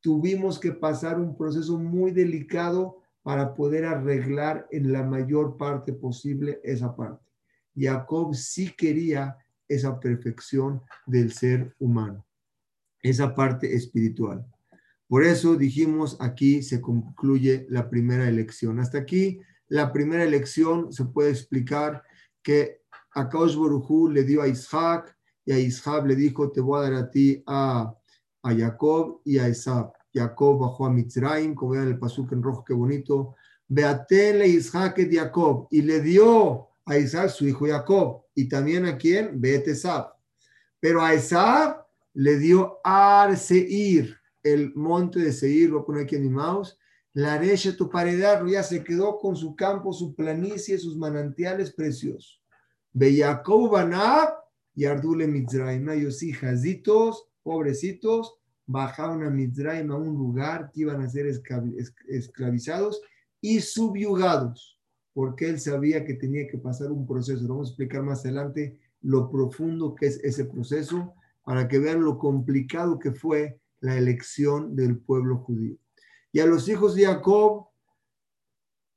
[0.00, 6.60] tuvimos que pasar un proceso muy delicado para poder arreglar en la mayor parte posible
[6.62, 7.26] esa parte.
[7.76, 12.24] Jacob sí quería esa perfección del ser humano,
[13.02, 14.46] esa parte espiritual.
[15.08, 18.78] Por eso dijimos aquí se concluye la primera elección.
[18.78, 22.04] Hasta aquí la primera elección se puede explicar
[22.44, 22.85] que
[23.16, 23.56] a Kaush
[24.10, 27.42] le dio a Isaac y a Isaac le dijo te voy a dar a ti
[27.46, 27.94] a,
[28.42, 29.92] a Jacob y a Esab.
[30.12, 33.34] Jacob bajó a Mitzrayim, como vean el pasuk en rojo, qué bonito.
[33.68, 38.98] Beatele Isaac de Jacob y le dio a Isaac su hijo Jacob y también a
[38.98, 40.12] quien Bet Esab.
[40.78, 46.22] Pero a Esab le dio Ar Seir, el monte de Seir, lo pone aquí en
[46.22, 46.78] mi mouse.
[47.14, 47.40] La
[47.78, 52.42] tu paredad ya se quedó con su campo, su planicie, sus manantiales preciosos.
[53.70, 54.34] Banab
[54.74, 55.88] y Ardule Mitzrayim.
[55.90, 61.26] Ellos hijazitos, pobrecitos, bajaron a Mitzrayim a un lugar que iban a ser
[62.08, 63.00] esclavizados
[63.40, 64.80] y subyugados,
[65.12, 67.46] porque él sabía que tenía que pasar un proceso.
[67.46, 72.18] vamos a explicar más adelante lo profundo que es ese proceso para que vean lo
[72.18, 75.76] complicado que fue la elección del pueblo judío.
[76.32, 77.68] Y a los hijos de Jacob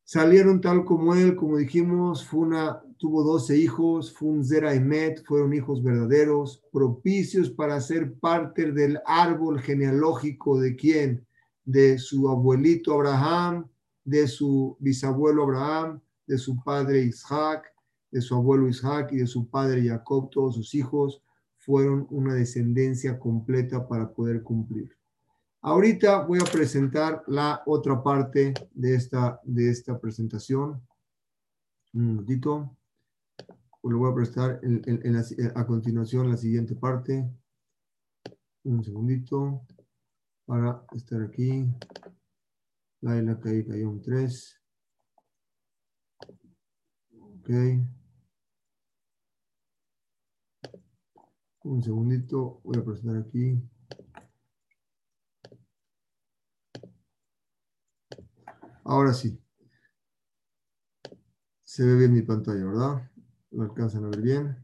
[0.03, 5.53] salieron tal como él, como dijimos, fue una tuvo 12 hijos, Funzera y Met, fueron
[5.53, 11.25] hijos verdaderos, propicios para ser parte del árbol genealógico de quién?
[11.63, 13.69] De su abuelito Abraham,
[14.03, 17.73] de su bisabuelo Abraham, de su padre Isaac,
[18.11, 21.23] de su abuelo Isaac y de su padre Jacob, todos sus hijos
[21.57, 24.89] fueron una descendencia completa para poder cumplir.
[25.61, 30.81] Ahorita voy a presentar la otra parte de esta, de esta presentación.
[31.93, 32.75] Un minutito
[33.83, 34.59] lo voy a prestar
[35.55, 37.29] a continuación la siguiente parte.
[38.63, 39.65] Un segundito
[40.45, 41.65] para estar aquí.
[43.01, 44.61] La la caída un 3.
[47.11, 47.49] Ok.
[51.63, 53.61] Un segundito, voy a presentar aquí.
[58.83, 59.39] Ahora sí.
[61.63, 63.08] Se ve bien mi pantalla, ¿verdad?
[63.51, 64.57] Lo alcanzan a ver bien.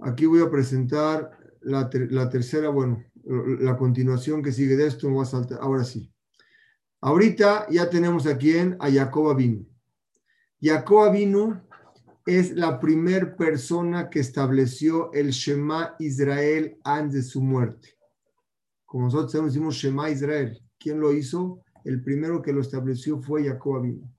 [0.00, 1.88] Aquí voy a presentar la,
[2.28, 5.08] tercera, bueno, la continuación que sigue de esto,
[5.60, 6.12] ahora sí.
[7.00, 9.66] Ahorita ya tenemos aquí en a Jacob Avinu.
[10.60, 11.60] Jacob Avinu
[12.24, 17.96] es la primera persona que estableció el Shema Israel antes de su muerte.
[18.84, 20.60] Como nosotros decimos Shema Israel.
[20.78, 21.62] ¿Quién lo hizo?
[21.84, 24.10] El primero que lo estableció fue Jacob Avinu.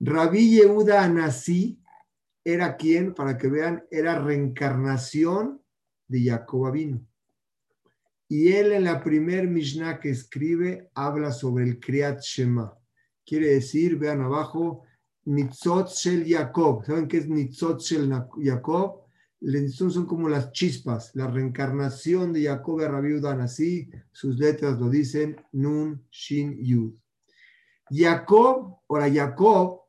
[0.00, 1.80] Rabbi Yehuda Anasí
[2.44, 5.62] era quien, para que vean, era reencarnación
[6.08, 7.06] de Jacob vino.
[8.28, 12.72] Y él en la primer Mishnah que escribe habla sobre el Kriyat Shema.
[13.26, 14.84] Quiere decir, vean abajo,
[15.24, 16.84] Nitzot Shel Jacob.
[16.84, 18.10] ¿Saben qué es Nitzot Shel
[18.42, 19.02] Jacob?
[19.72, 23.40] Son como las chispas, la reencarnación de Jacob Rabiudan.
[23.40, 26.94] Así sus letras lo dicen, Nun, Shin, Yud.
[27.90, 29.80] Jacob, ahora Jacob,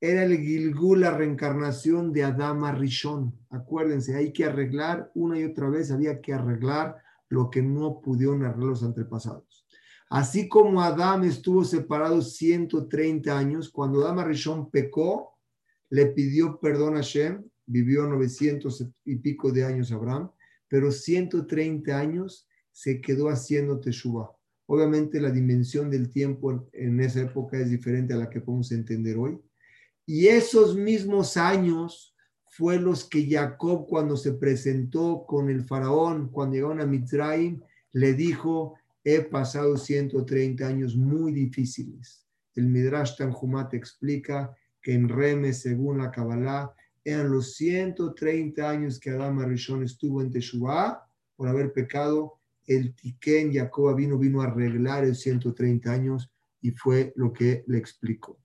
[0.00, 3.34] era el Gilgul, la reencarnación de Adama Rishon.
[3.50, 6.96] Acuérdense, hay que arreglar una y otra vez, había que arreglar
[7.28, 9.66] lo que no pudieron arreglar los antepasados.
[10.08, 15.34] Así como Adam estuvo separado 130 años, cuando Adama Rishon pecó,
[15.90, 20.30] le pidió perdón a Shem, vivió 900 y pico de años Abraham,
[20.68, 24.30] pero 130 años se quedó haciendo Teshuvah.
[24.66, 29.16] Obviamente la dimensión del tiempo en esa época es diferente a la que podemos entender
[29.16, 29.38] hoy,
[30.10, 32.14] y esos mismos años
[32.46, 37.60] fue los que Jacob cuando se presentó con el faraón, cuando llegaron a Mitzrayim,
[37.92, 42.26] le dijo, he pasado 130 años muy difíciles.
[42.54, 46.72] El Midrash Tanjumat explica que en Reme, según la Kabbalah,
[47.04, 51.06] eran los 130 años que Adama Rishon estuvo en Teshuvah
[51.36, 52.40] por haber pecado.
[52.66, 56.32] El Tiken Jacob vino, vino a arreglar el 130 años
[56.62, 58.38] y fue lo que le explicó.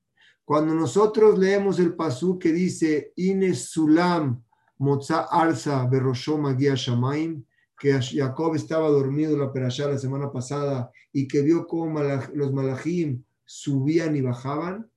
[0.46, 4.44] Cuando nosotros leemos el pasú que dice Ines Sulam
[4.78, 7.46] Moza Arsa Beroshom Shamaim,
[7.80, 12.02] que Jacob estaba dormido la perashá la semana pasada y que vio cómo
[12.34, 14.90] los malachim subían y bajaban,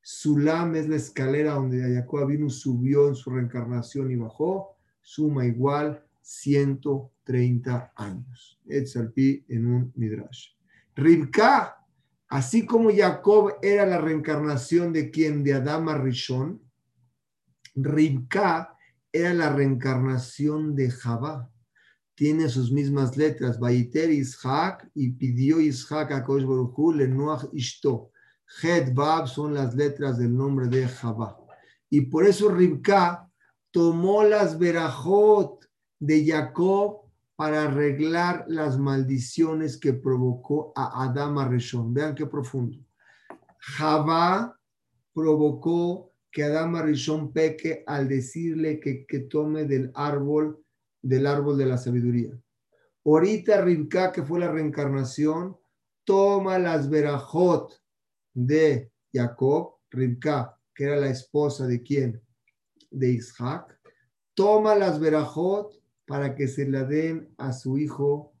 [0.00, 6.04] Sulam es la escalera donde Jacob vino, subió en su reencarnación y bajó, suma igual
[6.20, 8.60] 130 años.
[8.66, 10.48] Etzalpi en un midrash.
[10.94, 11.83] Ribka
[12.28, 16.60] Así como Jacob era la reencarnación de quien, de Adama Rishon,
[17.74, 18.76] Ribka
[19.12, 21.50] era la reencarnación de Jabá.
[22.14, 23.58] tiene sus mismas letras.
[23.58, 28.10] Vaiter Ishak y pidió Ishak a Kosh Baruchu Lenuach Ishto.
[28.62, 31.36] Het Bab son las letras del nombre de Jabá.
[31.90, 33.28] Y por eso Ribka
[33.70, 35.64] tomó las verajot
[35.98, 37.03] de Jacob
[37.36, 41.92] para arreglar las maldiciones que provocó a Adama Rishon.
[41.92, 42.78] Vean qué profundo.
[43.58, 44.58] Jabá
[45.12, 50.64] provocó que Adama Rishon peque al decirle que, que tome del árbol
[51.04, 52.32] del árbol de la sabiduría.
[53.04, 55.56] Ahorita Ribka, que fue la reencarnación,
[56.02, 57.78] toma las verajot
[58.32, 62.22] de Jacob, Ribka, que era la esposa de quién?
[62.90, 63.78] De Isaac,
[64.32, 65.74] toma las verajot
[66.06, 68.32] para que se la den a su hijo,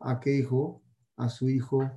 [0.00, 0.82] ¿a qué hijo?
[1.16, 1.90] A su hijo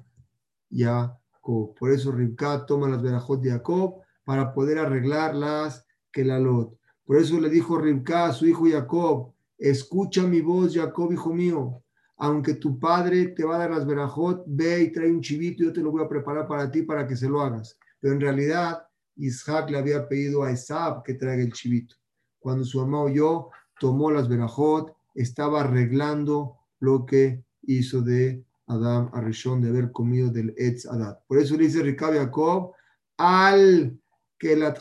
[0.71, 1.75] Jacob.
[1.75, 6.77] Por eso Ribka toma las verajot de Jacob para poder arreglar las lot.
[7.05, 11.83] Por eso le dijo Ribka a su hijo Jacob, escucha mi voz, Jacob, hijo mío.
[12.17, 15.73] Aunque tu padre te va a dar las verajot, ve y trae un chivito, yo
[15.73, 17.77] te lo voy a preparar para ti para que se lo hagas.
[17.99, 21.95] Pero en realidad, Isaac le había pedido a Esab que traiga el chivito.
[22.39, 23.49] Cuando su mamá oyó,
[23.79, 30.29] tomó las verajot, estaba arreglando lo que hizo de Adam a Rishon de haber comido
[30.29, 31.19] del Etz Adad.
[31.27, 32.71] Por eso le dice Ricab Jacob,
[33.17, 33.99] al
[34.39, 34.73] que la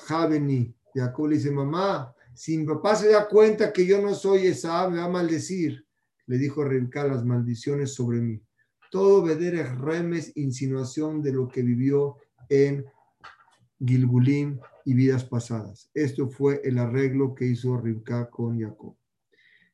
[0.94, 4.88] Jacob le dice, mamá, si mi papá se da cuenta que yo no soy esa,
[4.88, 5.84] me va a maldecir.
[6.26, 8.40] Le dijo Rebeca las maldiciones sobre mí.
[8.90, 12.16] Todo Veder es remes, insinuación de lo que vivió
[12.48, 12.84] en
[13.84, 15.90] Gilgulim y vidas pasadas.
[15.92, 18.94] Esto fue el arreglo que hizo Rebeca con Jacob.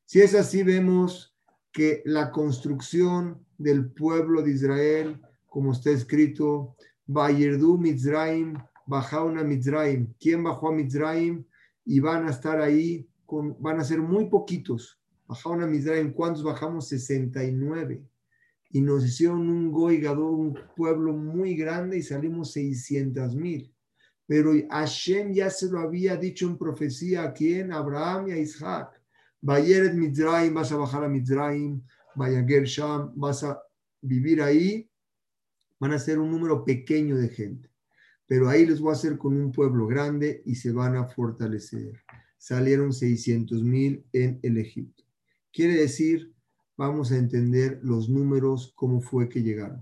[0.07, 1.36] Si es así, vemos
[1.72, 6.74] que la construcción del pueblo de Israel, como está escrito,
[7.07, 8.54] Bayerdu Mizraim,
[8.86, 10.14] Bajauna Mizraim.
[10.18, 11.44] ¿Quién bajó a Mizraim?
[11.86, 15.00] y van a estar ahí, con, van a ser muy poquitos.
[15.26, 16.88] Bajaron a Misraim, ¿cuántos bajamos?
[16.88, 18.02] 69.
[18.70, 23.72] Y nos hicieron un goigado, un pueblo muy grande y salimos 600 mil.
[24.26, 28.95] Pero Hashem ya se lo había dicho en profecía a quién, Abraham y a Isaac.
[29.41, 31.82] Bayeret Mizraim, vas a bajar a Mizraim,
[32.14, 33.61] vaya Gersham, vas a
[34.01, 34.91] vivir ahí.
[35.78, 37.70] Van a ser un número pequeño de gente
[38.26, 42.03] pero ahí les voy a hacer con un pueblo grande y se van a fortalecer.
[42.39, 45.05] Salieron 600 mil en el Egipto.
[45.53, 46.32] Quiere decir,
[46.76, 49.80] vamos a entender los números, cómo fue que llegaron.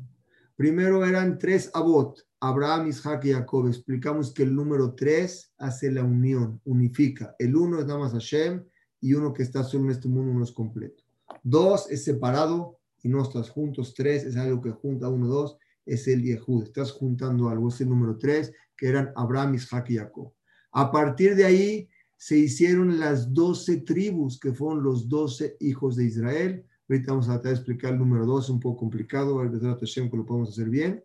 [0.57, 3.67] Primero eran tres Abot, Abraham, Isaac y Jacob.
[3.67, 7.35] Explicamos que el número tres hace la unión, unifica.
[7.39, 8.63] El uno es nada Hashem
[9.05, 11.05] y uno que está solo en este mundo no es completo.
[11.43, 13.93] Dos es separado y no estás juntos.
[13.93, 16.63] Tres es algo que junta uno, dos es el Yehud.
[16.65, 20.33] Estás juntando algo, es el número tres, que eran Abraham, Isaac y Jacob.
[20.73, 26.07] A partir de ahí se hicieron las doce tribus, que fueron los doce hijos de
[26.07, 26.65] Israel.
[26.89, 30.25] Ahorita vamos a tratar de explicar el número dos, un poco complicado, ver que lo
[30.25, 31.05] podemos hacer bien.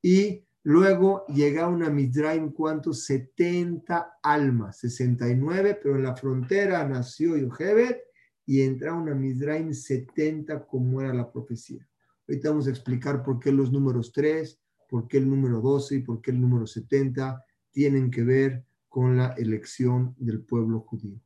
[0.00, 3.04] Y luego llegaron a Midraim, ¿cuántos?
[3.04, 8.02] 70 almas, 69, pero en la frontera nació Yohebet
[8.46, 11.86] y entraron a Midraim 70 como era la profecía.
[12.26, 15.98] Ahorita vamos a explicar por qué los números 3, por qué el número 12 y
[16.00, 21.20] por qué el número 70 tienen que ver con la elección del pueblo judío.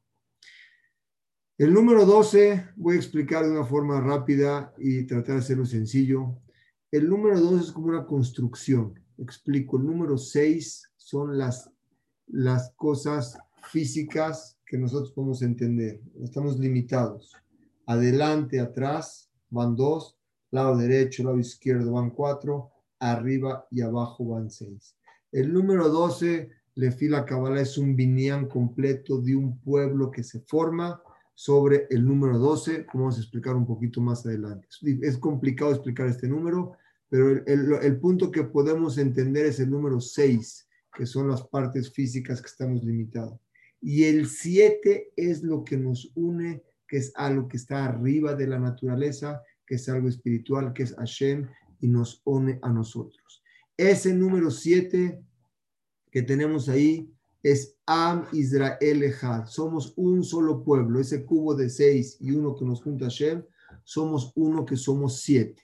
[1.57, 6.43] El número 12 voy a explicar de una forma rápida y tratar de hacerlo sencillo.
[6.91, 9.01] El número 12 es como una construcción.
[9.19, 11.71] Explico, el número 6 son las,
[12.27, 13.39] las cosas
[13.71, 16.01] físicas que nosotros podemos entender.
[16.23, 17.33] Estamos limitados.
[17.87, 20.19] Adelante, atrás van dos,
[20.51, 24.97] lado derecho, lado izquierdo van cuatro, arriba y abajo van seis.
[25.31, 31.03] El número 12, Lefila Kabbalah, es un binyan completo de un pueblo que se forma
[31.35, 34.69] sobre el número 12, como vamos a explicar un poquito más adelante.
[35.03, 36.77] Es complicado explicar este número,
[37.09, 41.93] pero el, el punto que podemos entender es el número 6, que son las partes
[41.93, 43.39] físicas que estamos limitados.
[43.81, 48.47] Y el 7 es lo que nos une, que es algo que está arriba de
[48.47, 51.49] la naturaleza que es algo espiritual, que es Hashem
[51.81, 53.43] y nos une a nosotros.
[53.77, 55.21] Ese número 7
[56.11, 57.11] que tenemos ahí
[57.43, 59.47] es Am Israel Echad.
[59.47, 61.01] Somos un solo pueblo.
[61.01, 63.43] Ese cubo de 6 y uno que nos junta a Hashem,
[63.83, 65.61] somos uno que somos 7.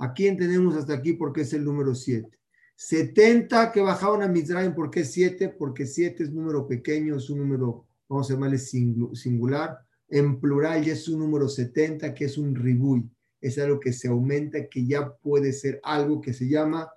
[0.00, 1.12] ¿A quién tenemos hasta aquí?
[1.12, 2.28] Porque es el número 7.
[2.74, 5.54] 70 que bajaron a Mizraim, ¿por qué 7?
[5.58, 9.78] Porque 7 es número pequeño, es un número, vamos a llamarle singular.
[10.08, 13.08] En plural ya es un número 70, que es un ribuy
[13.40, 16.90] es algo que se aumenta, que ya puede ser algo que se llama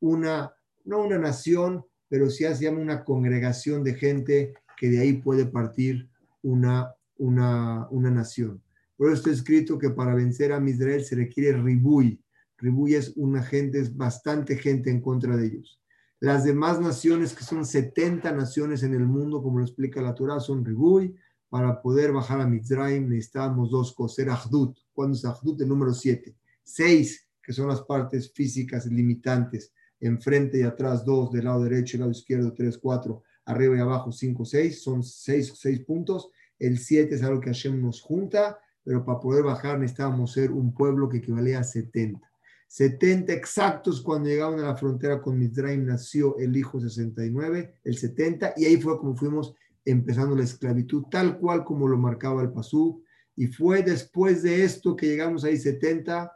[0.00, 0.52] una,
[0.84, 5.46] no una nación, pero sí se llama una congregación de gente que de ahí puede
[5.46, 6.08] partir
[6.42, 8.62] una, una, una nación.
[8.96, 12.20] Por eso está escrito que para vencer a Israel se requiere ribuy.
[12.64, 15.78] Ribuy es una gente, es bastante gente en contra de ellos.
[16.18, 20.40] Las demás naciones, que son 70 naciones en el mundo, como lo explica la Torah,
[20.40, 21.14] son ribuy.
[21.50, 24.78] Para poder bajar a Mizraim necesitamos dos cosas, ser Ahdut.
[24.94, 25.60] ¿Cuándo es Ahdut?
[25.60, 26.34] El número 7.
[26.62, 29.70] Seis, que son las partes físicas limitantes.
[30.00, 34.10] Enfrente y atrás, dos, del lado derecho y lado izquierdo, tres, cuatro, arriba y abajo,
[34.10, 34.82] cinco, seis.
[34.82, 36.30] Son seis, seis puntos.
[36.58, 40.72] El 7 es algo que Hashem nos junta, pero para poder bajar necesitábamos ser un
[40.72, 42.26] pueblo que equivalía a 70.
[42.74, 48.54] 70 exactos cuando llegaron a la frontera con Mizraim nació el hijo 69, el 70,
[48.56, 49.54] y ahí fue como fuimos
[49.84, 53.04] empezando la esclavitud, tal cual como lo marcaba el Pasú.
[53.36, 56.32] Y fue después de esto que llegamos ahí 70,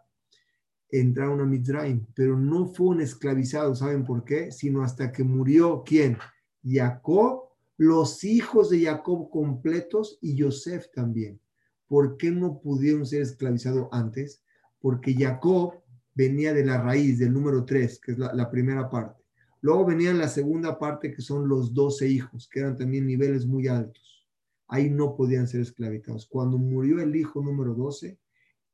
[0.90, 4.52] entraron a Mizraim, pero no fueron esclavizados, ¿saben por qué?
[4.52, 6.18] Sino hasta que murió, ¿quién?
[6.64, 11.40] Jacob los hijos de Jacob completos y Yosef también.
[11.88, 14.44] ¿Por qué no pudieron ser esclavizados antes?
[14.78, 15.74] Porque Jacob
[16.18, 19.22] venía de la raíz, del número 3, que es la, primera parte.
[19.60, 23.68] Luego venía la segunda parte, que son los 12 hijos, que eran también niveles muy
[23.68, 24.26] altos.
[24.66, 26.26] Ahí no podían ser esclavizados.
[26.26, 28.18] Cuando murió el hijo número 12,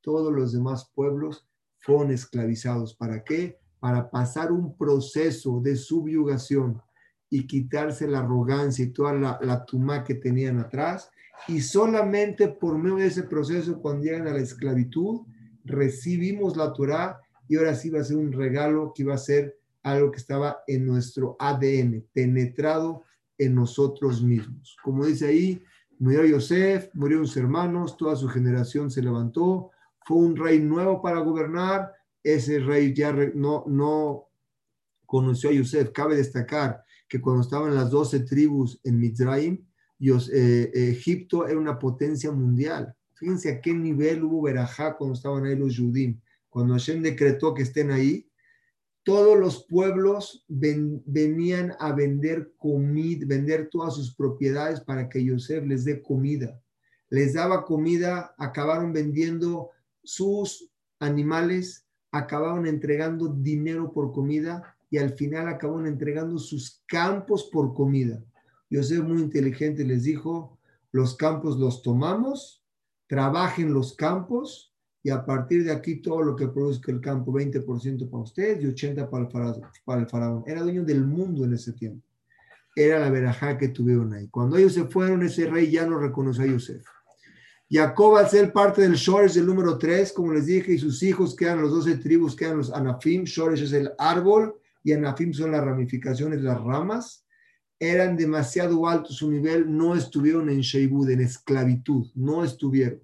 [0.00, 1.46] todos los demás pueblos
[1.80, 2.94] fueron esclavizados.
[2.94, 3.58] ¿Para qué?
[3.78, 6.80] Para pasar un proceso de subyugación
[7.28, 11.10] y quitarse la arrogancia y toda la, la tumá que tenían atrás.
[11.46, 15.26] Y solamente por medio de ese proceso, cuando llegan a la esclavitud,
[15.62, 19.58] recibimos la Torah y ahora sí va a ser un regalo que iba a ser
[19.82, 23.02] algo que estaba en nuestro ADN, penetrado
[23.36, 24.76] en nosotros mismos.
[24.82, 25.62] Como dice ahí,
[25.98, 29.70] murió Yosef, murieron sus hermanos, toda su generación se levantó,
[30.06, 31.92] fue un rey nuevo para gobernar,
[32.22, 34.28] ese rey ya no, no
[35.04, 35.90] conoció a Yosef.
[35.92, 39.64] Cabe destacar que cuando estaban las doce tribus en Mizraim,
[40.00, 42.94] eh, Egipto era una potencia mundial.
[43.14, 46.20] Fíjense a qué nivel hubo Berajá cuando estaban ahí los Yudim.
[46.54, 48.30] Cuando Hashem decretó que estén ahí,
[49.02, 55.84] todos los pueblos venían a vender comida, vender todas sus propiedades para que Yosef les
[55.84, 56.62] dé comida.
[57.10, 59.70] Les daba comida, acabaron vendiendo
[60.04, 67.74] sus animales, acabaron entregando dinero por comida y al final acabaron entregando sus campos por
[67.74, 68.24] comida.
[68.70, 70.56] Yosef muy inteligente les dijo,
[70.92, 72.64] los campos los tomamos,
[73.08, 74.73] trabajen los campos
[75.04, 78.66] y a partir de aquí todo lo que produzca el campo, 20% para ustedes y
[78.66, 80.44] 80% para el, faraón, para el faraón.
[80.46, 82.02] Era dueño del mundo en ese tiempo.
[82.74, 84.28] Era la verajá que tuvieron ahí.
[84.28, 86.86] Cuando ellos se fueron, ese rey ya no reconoció a Yosef.
[87.70, 91.36] Jacob al ser parte del Shoresh del número 3, como les dije, y sus hijos
[91.36, 93.24] quedan los 12 tribus, quedan los Anafim.
[93.24, 97.26] Shoresh es el árbol y Anafim son las ramificaciones, las ramas,
[97.78, 103.02] eran demasiado altos su nivel, no estuvieron en Sheibud, en esclavitud, no estuvieron.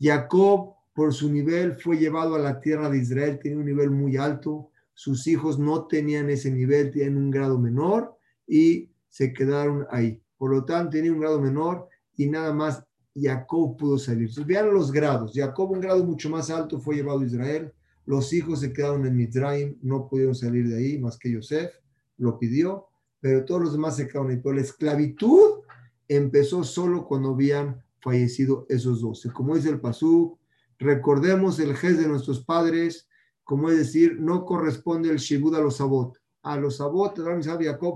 [0.00, 4.16] Jacob, por su nivel, fue llevado a la tierra de Israel, tenía un nivel muy
[4.16, 8.16] alto, sus hijos no tenían ese nivel, tenían un grado menor
[8.48, 10.22] y se quedaron ahí.
[10.38, 11.86] Por lo tanto, tenía un grado menor
[12.16, 12.82] y nada más
[13.14, 14.30] Jacob pudo salir.
[14.46, 15.32] vean los grados.
[15.34, 17.74] Jacob, un grado mucho más alto, fue llevado a Israel.
[18.06, 21.72] Los hijos se quedaron en Mitzrayim, no pudieron salir de ahí más que Yosef,
[22.16, 22.86] lo pidió,
[23.20, 24.38] pero todos los demás se quedaron ahí.
[24.42, 25.60] Pero la esclavitud
[26.08, 29.30] empezó solo cuando habían fallecido esos doce.
[29.30, 30.38] Como dice el Pasú,
[30.78, 33.08] recordemos el gest de nuestros padres,
[33.44, 36.18] como es decir, no corresponde el Shibud a los Sabot.
[36.42, 37.18] A los Sabot,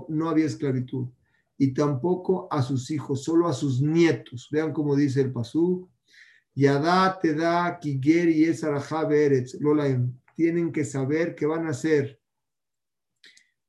[0.09, 1.07] no había esclavitud.
[1.57, 4.47] Y tampoco a sus hijos, solo a sus nietos.
[4.51, 5.89] Vean cómo dice el Pasú,
[6.53, 9.55] Yadá te da Kiger y Eretz.
[9.59, 10.19] Lolaim.
[10.35, 12.19] Tienen que saber que van a ser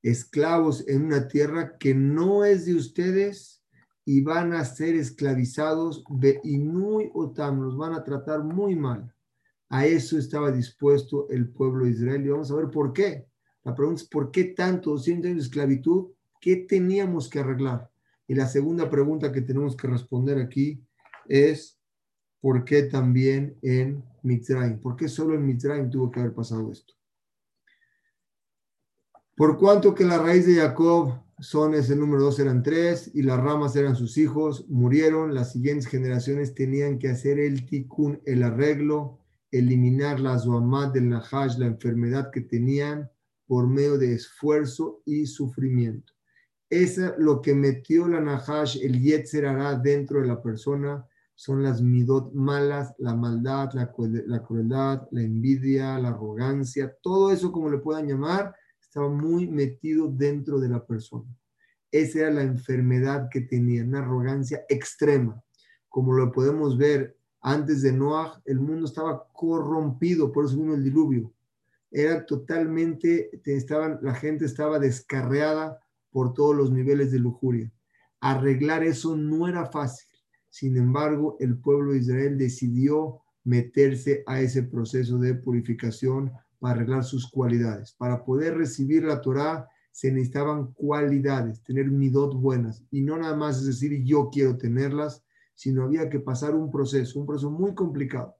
[0.02, 3.61] esclavos en una tierra que no es de ustedes
[4.04, 9.14] y van a ser esclavizados de Inui Otam, los van a tratar muy mal.
[9.68, 13.26] A eso estaba dispuesto el pueblo de Israel y vamos a ver por qué.
[13.64, 16.10] La pregunta es, ¿por qué tanto 200 años de esclavitud?
[16.40, 17.90] ¿Qué teníamos que arreglar?
[18.26, 20.84] Y la segunda pregunta que tenemos que responder aquí
[21.28, 21.78] es,
[22.40, 24.80] ¿por qué también en Mitzrayim?
[24.80, 26.94] ¿Por qué solo en Mitzrayim tuvo que haber pasado esto?
[29.36, 33.40] Por cuanto que la raíz de Jacob son ese número dos eran tres y las
[33.40, 39.18] ramas eran sus hijos, murieron, las siguientes generaciones tenían que hacer el tikkun, el arreglo,
[39.50, 43.10] eliminar la zoamad del nahash, la enfermedad que tenían
[43.48, 46.12] por medio de esfuerzo y sufrimiento.
[46.70, 51.82] Es lo que metió la nahash, el yetzer hará dentro de la persona, son las
[51.82, 58.06] midot malas, la maldad, la, crueldad, la envidia, la arrogancia, todo eso como le puedan
[58.06, 58.54] llamar,
[58.92, 61.24] estaba muy metido dentro de la persona.
[61.90, 65.42] Esa era la enfermedad que tenía, una arrogancia extrema,
[65.88, 70.84] como lo podemos ver Antes de Noah, el mundo estaba corrompido, por eso vino el
[70.84, 71.32] diluvio.
[71.90, 75.80] Era totalmente, estaban, la gente estaba descarreada
[76.10, 77.72] por todos los niveles de lujuria.
[78.20, 80.06] Arreglar eso no era fácil.
[80.50, 86.30] Sin embargo, el pueblo de Israel decidió meterse a ese proceso de purificación
[86.62, 87.90] para arreglar sus cualidades.
[87.90, 92.84] Para poder recibir la Torah se necesitaban cualidades, tener midot buenas.
[92.92, 97.18] Y no nada más es decir, yo quiero tenerlas, sino había que pasar un proceso,
[97.18, 98.36] un proceso muy complicado.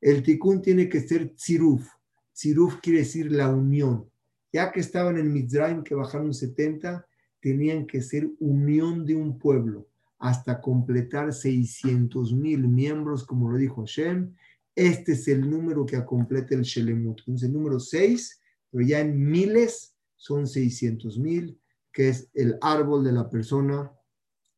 [0.00, 1.88] El tikkun tiene que ser tziruf.
[2.32, 4.08] Tziruf quiere decir la unión.
[4.52, 7.04] Ya que estaban en Mizraim, que bajaron 70,
[7.40, 9.88] tenían que ser unión de un pueblo
[10.20, 14.36] hasta completar 600 mil miembros, como lo dijo Hashem.
[14.76, 17.20] Este es el número que completa el Shelemut.
[17.20, 21.58] Entonces, el número 6, pero ya en miles son 600 mil,
[21.90, 23.90] que es el árbol de la persona,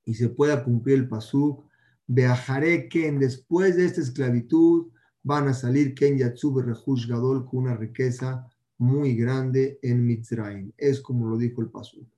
[0.05, 1.65] y se pueda cumplir el pasuk.
[2.09, 4.89] Viajaré que después de esta esclavitud
[5.23, 8.45] van a salir Ken Yatsub Rehush Gadol con una riqueza
[8.79, 10.73] muy grande en Mitzrayim.
[10.77, 12.09] Es como lo dijo el pasuk.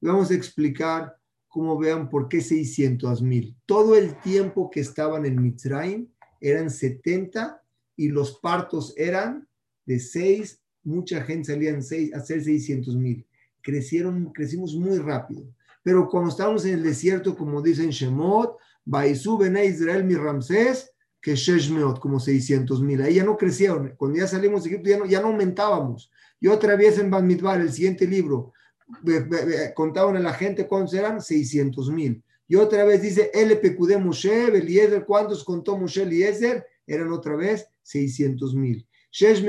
[0.00, 1.14] Vamos a explicar
[1.48, 3.54] cómo vean por qué 600 mil.
[3.66, 6.08] Todo el tiempo que estaban en Mitzrayim
[6.40, 7.62] eran 70
[7.96, 9.46] y los partos eran
[9.84, 13.26] de 6 mucha gente salía en seis, a hacer 600 mil.
[13.62, 15.42] Crecieron, crecimos muy rápido.
[15.82, 21.34] Pero cuando estábamos en el desierto, como dicen Shemot, Baisú Bene Israel mi Ramsés, que
[21.34, 23.02] Sheshmeot, como 600 mil.
[23.02, 23.94] Ahí ya no crecieron.
[23.96, 26.10] Cuando ya salimos de Egipto, ya no, ya no aumentábamos.
[26.40, 28.52] Y otra vez en Ban el siguiente libro,
[29.74, 32.22] contaban a la gente cuántos eran, 600 mil.
[32.50, 36.66] Y otra vez dice, LPQD Moshe, Eliezer, ¿cuántos contó Moshe Eliezer?
[36.84, 38.88] Eran otra vez 600 mil.
[39.12, 39.44] Shesh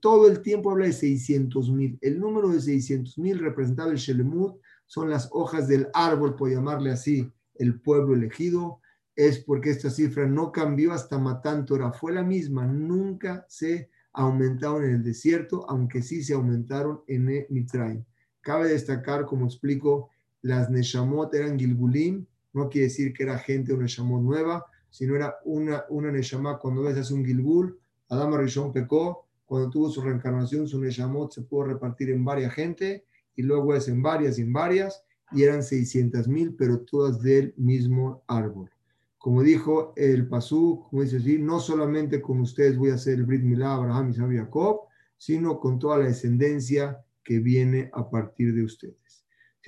[0.00, 1.98] todo el tiempo habla de 600 mil.
[2.00, 6.90] El número de 600 mil representaba el Shelemut, son las hojas del árbol, por llamarle
[6.90, 8.80] así, el pueblo elegido.
[9.14, 14.84] Es porque esta cifra no cambió hasta Matán Torah, fue la misma, nunca se aumentaron
[14.84, 18.06] en el desierto, aunque sí se aumentaron en Mitraim.
[18.40, 20.08] Cabe destacar, como explico,
[20.40, 25.36] las Neshamot eran Gilgulim, no quiere decir que era gente una Neshamot nueva, sino era
[25.44, 27.78] una, una Neshama cuando ves hace un Gilgul,
[28.08, 33.04] Adam Rishon pecó, cuando tuvo su reencarnación, su Neshamot se pudo repartir en varias gente,
[33.36, 37.54] y luego es en varias y en varias, y eran 600 mil, pero todas del
[37.56, 38.70] mismo árbol.
[39.18, 43.24] Como dijo el Pasú, como dice así, no solamente con ustedes voy a hacer el
[43.24, 44.80] Brit Milá, Abraham, Isaac y Jacob,
[45.16, 48.96] sino con toda la descendencia que viene a partir de ustedes.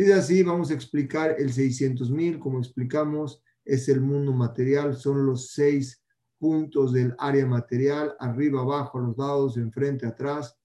[0.00, 4.96] Si es así, vamos a explicar el 600 mil, como explicamos, es el mundo material,
[4.96, 6.02] son los seis
[6.38, 10.56] puntos del área material, arriba, abajo, a los lados, enfrente, atrás.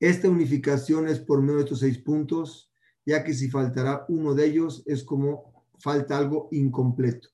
[0.00, 2.72] Esta unificación es por medio de estos seis puntos,
[3.04, 7.28] ya que si faltará uno de ellos es como falta algo incompleto.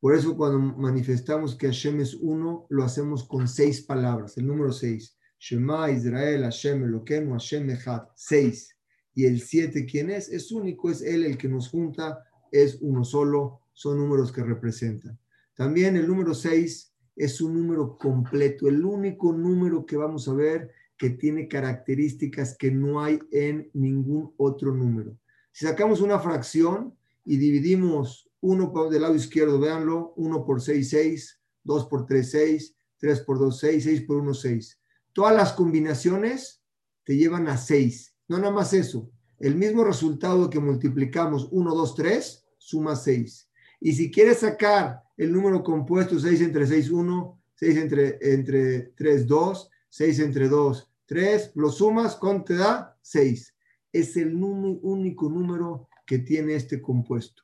[0.00, 4.38] Por eso cuando manifestamos que Hashem es uno, lo hacemos con seis palabras.
[4.38, 5.18] El número seis.
[5.38, 8.04] Shema, Israel, Hashem, Eloquenu, Hashem, Echad.
[8.14, 8.79] Seis.
[9.14, 10.28] Y el siete, ¿quién es?
[10.28, 15.18] Es único, es Él el que nos junta, es uno solo, son números que representan.
[15.54, 20.70] También el número 6 es un número completo, el único número que vamos a ver
[20.96, 25.18] que tiene características que no hay en ningún otro número.
[25.52, 26.94] Si sacamos una fracción
[27.24, 32.76] y dividimos 1 del lado izquierdo, véanlo, 1 por 6, 6, 2 por 3, 6,
[32.98, 34.80] 3 por 2, 6, 6 por 1, 6.
[35.12, 36.62] Todas las combinaciones
[37.04, 38.14] te llevan a 6.
[38.30, 39.10] No nada más eso.
[39.40, 43.50] El mismo resultado que multiplicamos 1, 2, 3, suma 6.
[43.80, 49.26] Y si quieres sacar el número compuesto 6 entre 6, 1, 6 entre, entre 3,
[49.26, 52.96] 2, 6 entre 2, 3, lo sumas, ¿cuánto te da?
[53.02, 53.52] 6.
[53.92, 57.42] Es el único número que tiene este compuesto.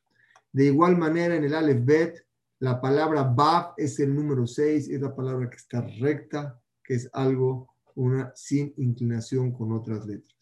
[0.52, 2.26] De igual manera, en el Aleph Bet,
[2.60, 7.10] la palabra Bab es el número 6, es la palabra que está recta, que es
[7.12, 10.35] algo una, sin inclinación con otras letras.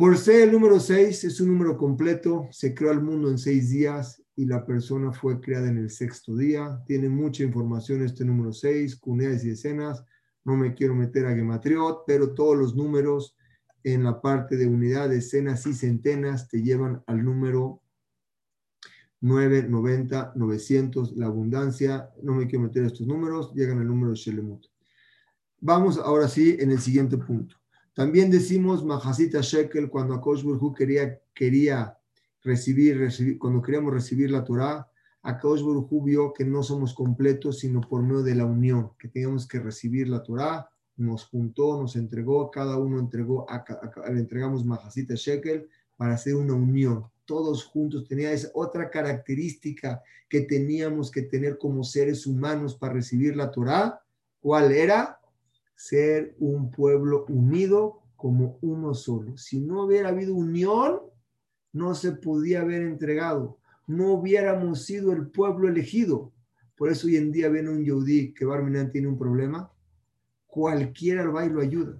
[0.00, 3.68] Por ser el número 6 es un número completo, se creó el mundo en 6
[3.68, 6.82] días y la persona fue creada en el sexto día.
[6.86, 10.02] Tiene mucha información este número 6, unidades y decenas.
[10.42, 13.36] No me quiero meter a Gematriot, pero todos los números
[13.84, 17.82] en la parte de unidades, decenas y centenas te llevan al número
[19.20, 22.08] 9, 90, 900, la abundancia.
[22.22, 24.64] No me quiero meter a estos números, llegan al número Shelemut.
[25.60, 27.59] Vamos ahora sí en el siguiente punto.
[27.94, 30.44] También decimos Mahasita Shekel cuando Akosh
[30.76, 31.98] quería, quería
[32.42, 34.90] recibir, recibir, cuando queríamos recibir la Torah,
[35.22, 39.46] Akadosh Baruj vio que no somos completos, sino por medio de la unión, que teníamos
[39.46, 43.46] que recibir la Torah, nos juntó, nos entregó, cada uno entregó,
[44.12, 47.04] le entregamos Mahasita Shekel para hacer una unión.
[47.26, 48.08] todos juntos.
[48.08, 54.02] Tenía esa otra característica que teníamos que tener como seres humanos para recibir la Torah.
[54.40, 55.19] ¿Cuál era?
[55.80, 59.38] Ser un pueblo unido como uno solo.
[59.38, 61.00] Si no hubiera habido unión,
[61.72, 63.56] no se podía haber entregado.
[63.86, 66.34] No hubiéramos sido el pueblo elegido.
[66.76, 69.72] Por eso hoy en día viene un Yehudi que Barminan tiene un problema.
[70.46, 71.98] Cualquiera va y lo ayuda.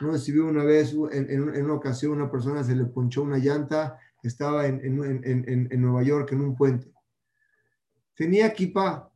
[0.00, 4.68] No vio una vez, en, una ocasión, una persona se le ponchó una llanta, estaba
[4.68, 6.92] en, en Nueva York en un puente.
[8.14, 9.10] Tenía equipa,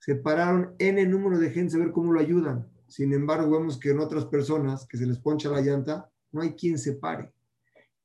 [0.00, 2.71] se pararon en el número de gente a ver cómo lo ayudan.
[2.92, 6.52] Sin embargo, vemos que en otras personas que se les poncha la llanta, no hay
[6.52, 7.32] quien se pare.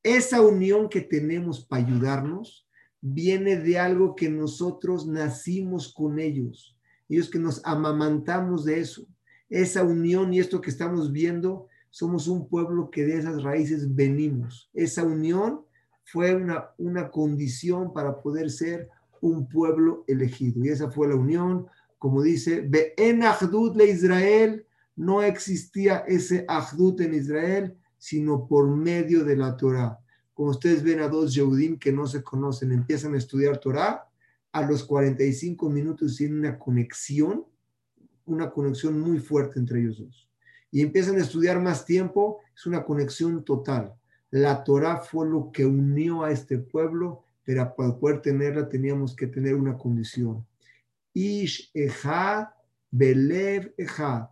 [0.01, 2.65] Esa unión que tenemos para ayudarnos
[3.01, 6.77] viene de algo que nosotros nacimos con ellos.
[7.09, 9.05] Ellos que nos amamantamos de eso.
[9.49, 14.69] Esa unión y esto que estamos viendo somos un pueblo que de esas raíces venimos.
[14.73, 15.65] Esa unión
[16.05, 18.87] fue una, una condición para poder ser
[19.19, 20.63] un pueblo elegido.
[20.63, 21.67] Y esa fue la unión,
[21.97, 24.63] como dice, en Ahdut le Israel,
[24.97, 29.97] no existía ese Ahdut en Israel, sino por medio de la Torah.
[30.33, 34.09] Como ustedes ven a dos Yehudim que no se conocen, empiezan a estudiar Torah,
[34.51, 37.45] a los 45 minutos tienen una conexión,
[38.25, 40.27] una conexión muy fuerte entre ellos dos
[40.71, 43.93] y empiezan a estudiar más tiempo, es una conexión total.
[44.29, 49.27] La Torah fue lo que unió a este pueblo, pero para poder tenerla teníamos que
[49.27, 50.45] tener una condición.
[51.13, 52.47] Ish Echad,
[52.91, 54.27] Belev Echad,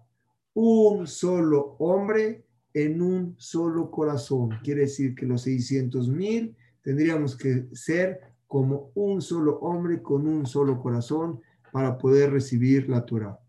[0.55, 4.49] un solo hombre en un solo corazón.
[4.63, 10.45] Quiere decir que los 600 mil tendríamos que ser como un solo hombre con un
[10.45, 11.39] solo corazón
[11.71, 13.39] para poder recibir la Torah.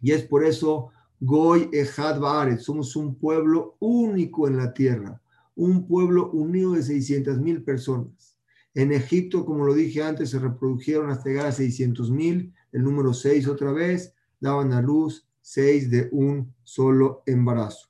[0.00, 5.20] Y es por eso Goy Ejad Baaret, somos un pueblo único en la tierra,
[5.56, 8.36] un pueblo unido de 600 mil personas.
[8.74, 13.12] En Egipto, como lo dije antes, se reprodujeron hasta llegar a 600 mil, el número
[13.12, 17.88] 6 otra vez, daban a luz 6 de un solo embarazo.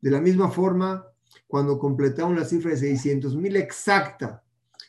[0.00, 1.04] De la misma forma,
[1.48, 4.44] cuando completaron la cifra de 600 mil exacta,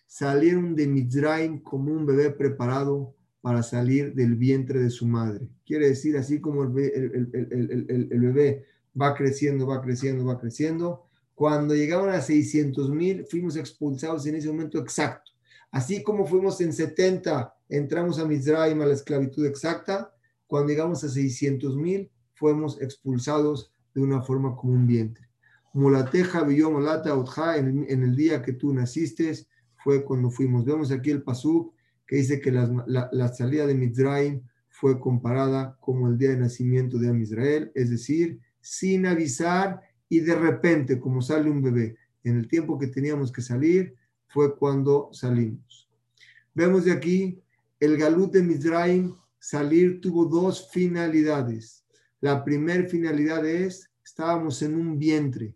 [0.05, 5.49] salieron de Mizraim como un bebé preparado para salir del vientre de su madre.
[5.66, 6.70] Quiere decir, así como el,
[8.09, 8.68] bebé
[8.99, 14.49] va creciendo, va creciendo, va creciendo, cuando llegaron a 600 mil, fuimos expulsados en ese
[14.49, 15.32] momento exacto.
[15.72, 20.12] Así como fuimos en 70, entramos a Mizraim a la esclavitud exacta,
[20.54, 25.28] cuando llegamos a 600 mil, fuimos expulsados de una forma como un vientre.
[25.74, 27.10] Mulateja vio molata
[27.58, 29.34] en, el día que tú naciste,
[29.84, 30.64] fue cuando fuimos.
[30.64, 31.74] Vemos aquí el pasuk
[32.06, 37.10] que dice que la, salida de Mizraim fue comparada como el día de nacimiento de
[37.10, 41.97] Amisrael, es decir, sin avisar y de repente, como sale un bebé.
[42.24, 43.95] En el tiempo que teníamos que salir
[44.28, 45.89] fue cuando salimos.
[46.54, 47.41] Vemos de aquí
[47.80, 51.84] el galut de Mizraim salir tuvo dos finalidades.
[52.22, 55.54] La primera finalidad es, estábamos en un vientre,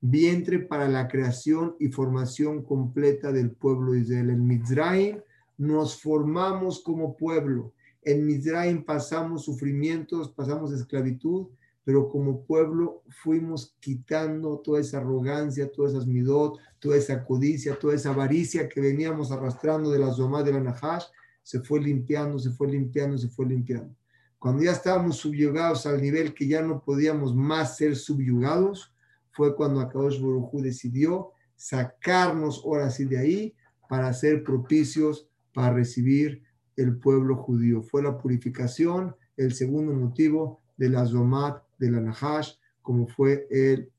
[0.00, 4.30] vientre para la creación y formación completa del pueblo de Israel.
[4.30, 5.20] El Mizraim
[5.58, 7.72] nos formamos como pueblo.
[8.02, 11.48] En Mizraim pasamos sufrimientos, pasamos esclavitud,
[11.82, 17.96] pero como pueblo fuimos quitando toda esa arrogancia, todas esas midot, toda esa codicia, toda
[17.96, 21.06] esa avaricia que veníamos arrastrando de la Zomá de la Nahash,
[21.44, 23.94] se fue limpiando, se fue limpiando, se fue limpiando.
[24.40, 28.92] Cuando ya estábamos subyugados al nivel que ya no podíamos más ser subyugados,
[29.30, 33.54] fue cuando Akadosh Baruj decidió sacarnos ahora sí de ahí
[33.88, 36.42] para ser propicios para recibir
[36.76, 37.82] el pueblo judío.
[37.82, 43.90] Fue la purificación el segundo motivo de la Zomat de la Nahash, como fue el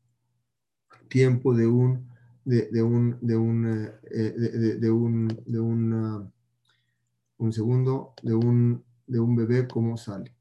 [1.08, 2.10] tiempo de un
[2.44, 6.32] de, un de un eh, de, un de un, uh,
[7.38, 10.34] un segundo de un de un bebé como sale.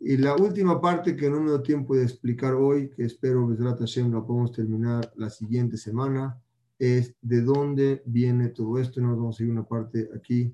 [0.00, 3.62] Y la última parte que no me dio tiempo de explicar hoy, que espero que
[3.62, 6.38] Hashem la podemos terminar la siguiente semana,
[6.78, 9.00] es de dónde viene todo esto.
[9.00, 10.52] Nos vamos a seguir una parte aquí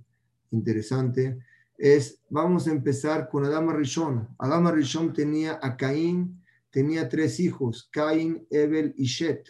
[0.52, 1.38] interesante.
[1.76, 4.28] Es, vamos a empezar con Adama Rishon.
[4.38, 9.48] Adama Rishon tenía a Caín, tenía tres hijos, Caín, Ebel y Shet.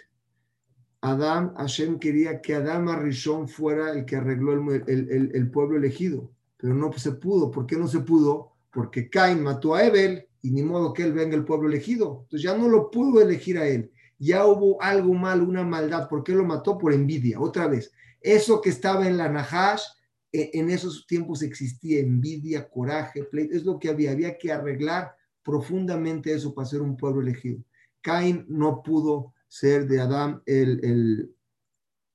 [1.02, 6.74] Adam, Hashem quería que Adama Rishon fuera el que arregló el, el, pueblo elegido, pero
[6.74, 7.50] no se pudo.
[7.50, 8.52] ¿Por qué no se pudo?
[8.70, 12.20] Porque Caín mató a Ebel y ni modo que él venga el pueblo elegido.
[12.24, 13.90] Entonces ya no lo pudo elegir a él
[14.20, 16.08] ya hubo algo mal, una maldad.
[16.08, 16.78] ¿Por qué lo mató?
[16.78, 17.40] Por envidia.
[17.40, 17.90] Otra vez,
[18.20, 19.82] eso que estaba en la Nahash,
[20.30, 24.12] e, en esos tiempos existía envidia, coraje, pleito, es lo que había.
[24.12, 27.60] Había que arreglar profundamente eso para ser un pueblo elegido.
[28.02, 31.34] Caín no pudo ser de Adán el,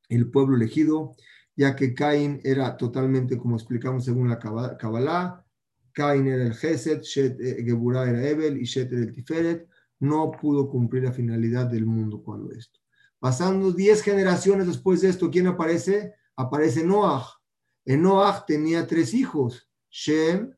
[0.07, 1.15] el, pueblo elegido
[1.57, 5.45] ya que Caín era totalmente, como explicamos según la Kabbalah,
[5.91, 9.67] Caín era el Geset, Shet, eh, era Ebel y Shet era el Tiferet,
[9.99, 12.79] no pudo cumplir la finalidad del mundo cuando esto.
[13.19, 16.13] Pasando 10 generaciones después de esto, ¿quién aparece?
[16.35, 17.25] Aparece Noah.
[17.85, 20.53] En Noah tenía tres hijos, Shem,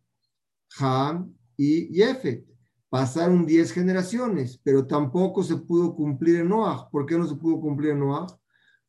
[0.80, 2.57] Ham y Jefet.
[2.90, 6.90] Pasaron 10 generaciones, pero tampoco se pudo cumplir en Noah.
[6.90, 8.28] ¿Por qué no se pudo cumplir en Noah?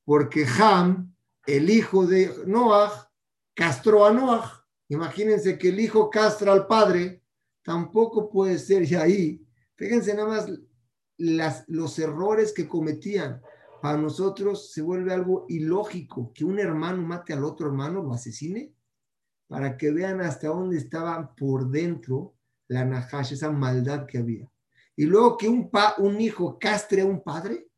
[0.04, 1.12] Porque Ham,
[1.46, 3.10] el hijo de Noah,
[3.54, 4.64] castró a Noah.
[4.88, 7.22] Imagínense que el hijo castra al padre,
[7.62, 9.46] tampoco puede ser y ahí.
[9.74, 10.50] Fíjense nada más
[11.16, 13.42] las, los errores que cometían.
[13.82, 18.72] Para nosotros se vuelve algo ilógico que un hermano mate al otro hermano, lo asesine,
[19.48, 22.37] para que vean hasta dónde estaba por dentro
[22.68, 24.50] la nahash, esa maldad que había.
[24.96, 27.68] Y luego que un, pa, un hijo castre a un padre,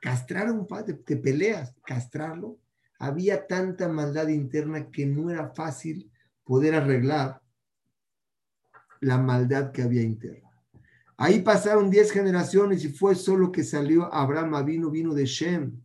[0.00, 2.58] castrar a un padre, te peleas, castrarlo.
[2.98, 6.10] Había tanta maldad interna que no era fácil
[6.44, 7.40] poder arreglar
[9.00, 10.50] la maldad que había interna.
[11.16, 15.82] Ahí pasaron 10 generaciones y fue solo que salió Abraham vino, vino de Shem.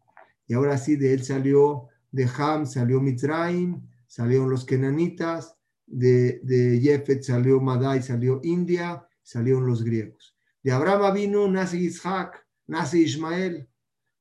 [0.47, 5.54] Y ahora sí, de él salió, de Ham salió Mitzrayim, salieron los Kenanitas,
[5.87, 10.35] de, de Jefet salió Madai, salió India, salieron los griegos.
[10.63, 13.67] De Abraham vino, nace Isaac, nace Ismael.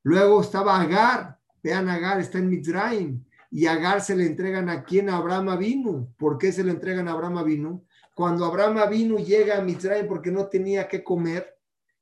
[0.03, 3.25] Luego estaba Agar, vean Agar, está en Mitzrayim.
[3.51, 6.13] Y Agar se le entregan a quien Abraham vino.
[6.19, 7.85] ¿Por qué se le entregan a Abraham vino?
[8.15, 11.57] Cuando Abraham vino llega a Mitzrayim porque no tenía que comer,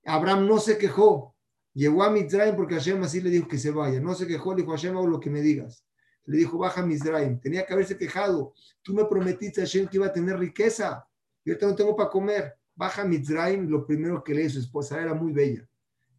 [0.04, 1.36] Abraham no se quejó.
[1.74, 4.00] Llegó a Mitzrayim porque Hashem así le dijo que se vaya.
[4.00, 5.84] No se quejó, le dijo Hashem, hago lo que me digas.
[6.24, 7.40] Le dijo, baja a Mitzrayim.
[7.40, 8.54] Tenía que haberse quejado.
[8.82, 11.06] Tú me prometiste, Hashem, que iba a tener riqueza.
[11.44, 12.54] Yo no tengo para comer.
[12.74, 13.68] Baja a Mitzrayim.
[13.68, 15.68] Lo primero que le su esposa era muy bella.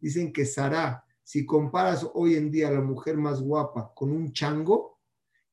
[0.00, 4.32] Dicen que Sara, si comparas hoy en día a la mujer más guapa con un
[4.32, 5.00] chango,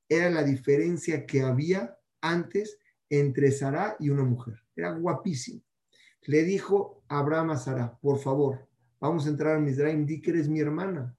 [0.10, 2.78] era la diferencia que había antes
[3.10, 4.62] entre Sara y una mujer.
[4.76, 5.62] Era guapísimo.
[6.24, 8.68] Le dijo Abraham a Sara, por favor,
[8.99, 11.18] vamos a entrar a Mizraim, di que eres mi hermana.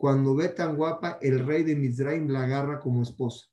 [0.00, 3.48] Cuando ve tan guapa, el rey de Mizraim la agarra como esposa.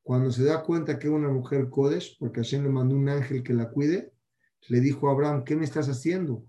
[0.00, 3.42] Cuando se da cuenta que es una mujer Kodesh, porque Hashem le mandó un ángel
[3.42, 4.12] que la cuide,
[4.68, 6.46] le dijo a Abraham, ¿qué me estás haciendo?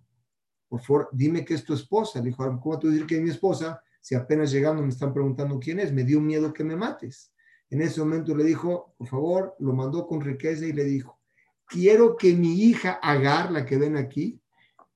[0.67, 2.19] Por favor, dime que es tu esposa.
[2.19, 3.81] Le dijo, ¿cómo tú decir que es mi esposa?
[4.01, 7.33] Si apenas llegando me están preguntando quién es, me dio miedo que me mates.
[7.71, 11.19] En ese momento le dijo, por favor, lo mandó con riqueza y le dijo,
[11.65, 14.39] quiero que mi hija Agar, la que ven aquí,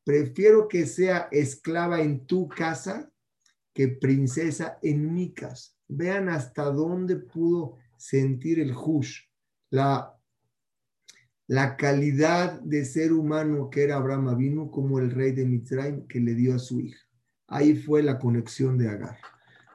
[0.04, 3.12] prefiero que sea esclava en tu casa
[3.78, 5.72] que princesa en mi casa.
[5.88, 9.20] Vean hasta dónde pudo sentir el Hush,
[9.70, 10.20] la,
[11.46, 16.20] la calidad de ser humano que era Abraham Avinu como el rey de Mitzrayim que
[16.20, 17.06] le dio a su hija.
[17.46, 19.20] Ahí fue la conexión de Agar.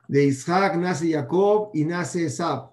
[0.09, 2.72] De Isaac nace Jacob y nace Esab.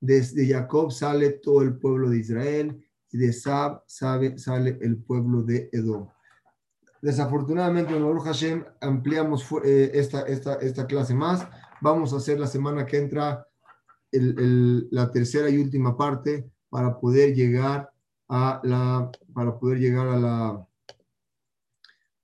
[0.00, 5.70] Desde Jacob sale todo el pueblo de Israel y de Sab sale el pueblo de
[5.72, 6.08] Edom.
[7.00, 11.46] Desafortunadamente, en Baruch Hashem ampliamos eh, esta, esta, esta clase más.
[11.80, 13.46] Vamos a hacer la semana que entra
[14.10, 17.90] la tercera y última parte para poder llegar
[18.28, 20.66] a la para poder llegar a la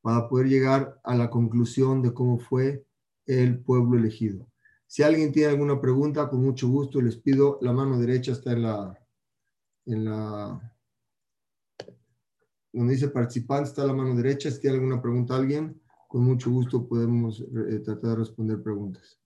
[0.00, 2.84] para poder llegar a la conclusión de cómo fue
[3.26, 4.46] el pueblo elegido.
[4.86, 8.62] Si alguien tiene alguna pregunta, con mucho gusto les pido, la mano derecha está en
[8.62, 8.98] la,
[9.86, 10.73] en la,
[12.74, 14.50] donde dice participante, está la mano derecha.
[14.50, 19.18] Si tiene alguna pregunta alguien, con mucho gusto podemos eh, tratar de responder preguntas.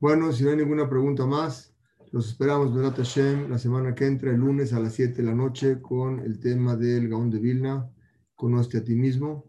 [0.00, 1.72] Bueno, si no hay ninguna pregunta más,
[2.10, 5.34] los esperamos, Berat Hashem, la semana que entra, el lunes a las 7 de la
[5.34, 7.90] noche, con el tema del Gaón de Vilna,
[8.34, 9.48] Conoce a ti mismo.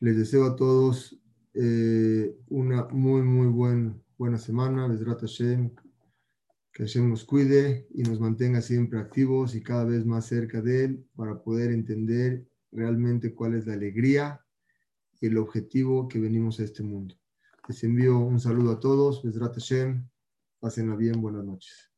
[0.00, 1.16] Les deseo a todos
[1.54, 5.70] eh, una muy, muy buen, buena semana, Berat Hashem,
[6.72, 10.84] que Hashem nos cuide y nos mantenga siempre activos y cada vez más cerca de
[10.84, 14.40] Él para poder entender realmente cuál es la alegría
[15.20, 17.19] y el objetivo que venimos a este mundo.
[17.70, 19.22] Les envío un saludo a todos.
[19.22, 20.04] Besrat Hashem.
[20.58, 21.22] Pásenla bien.
[21.22, 21.89] Buenas noches.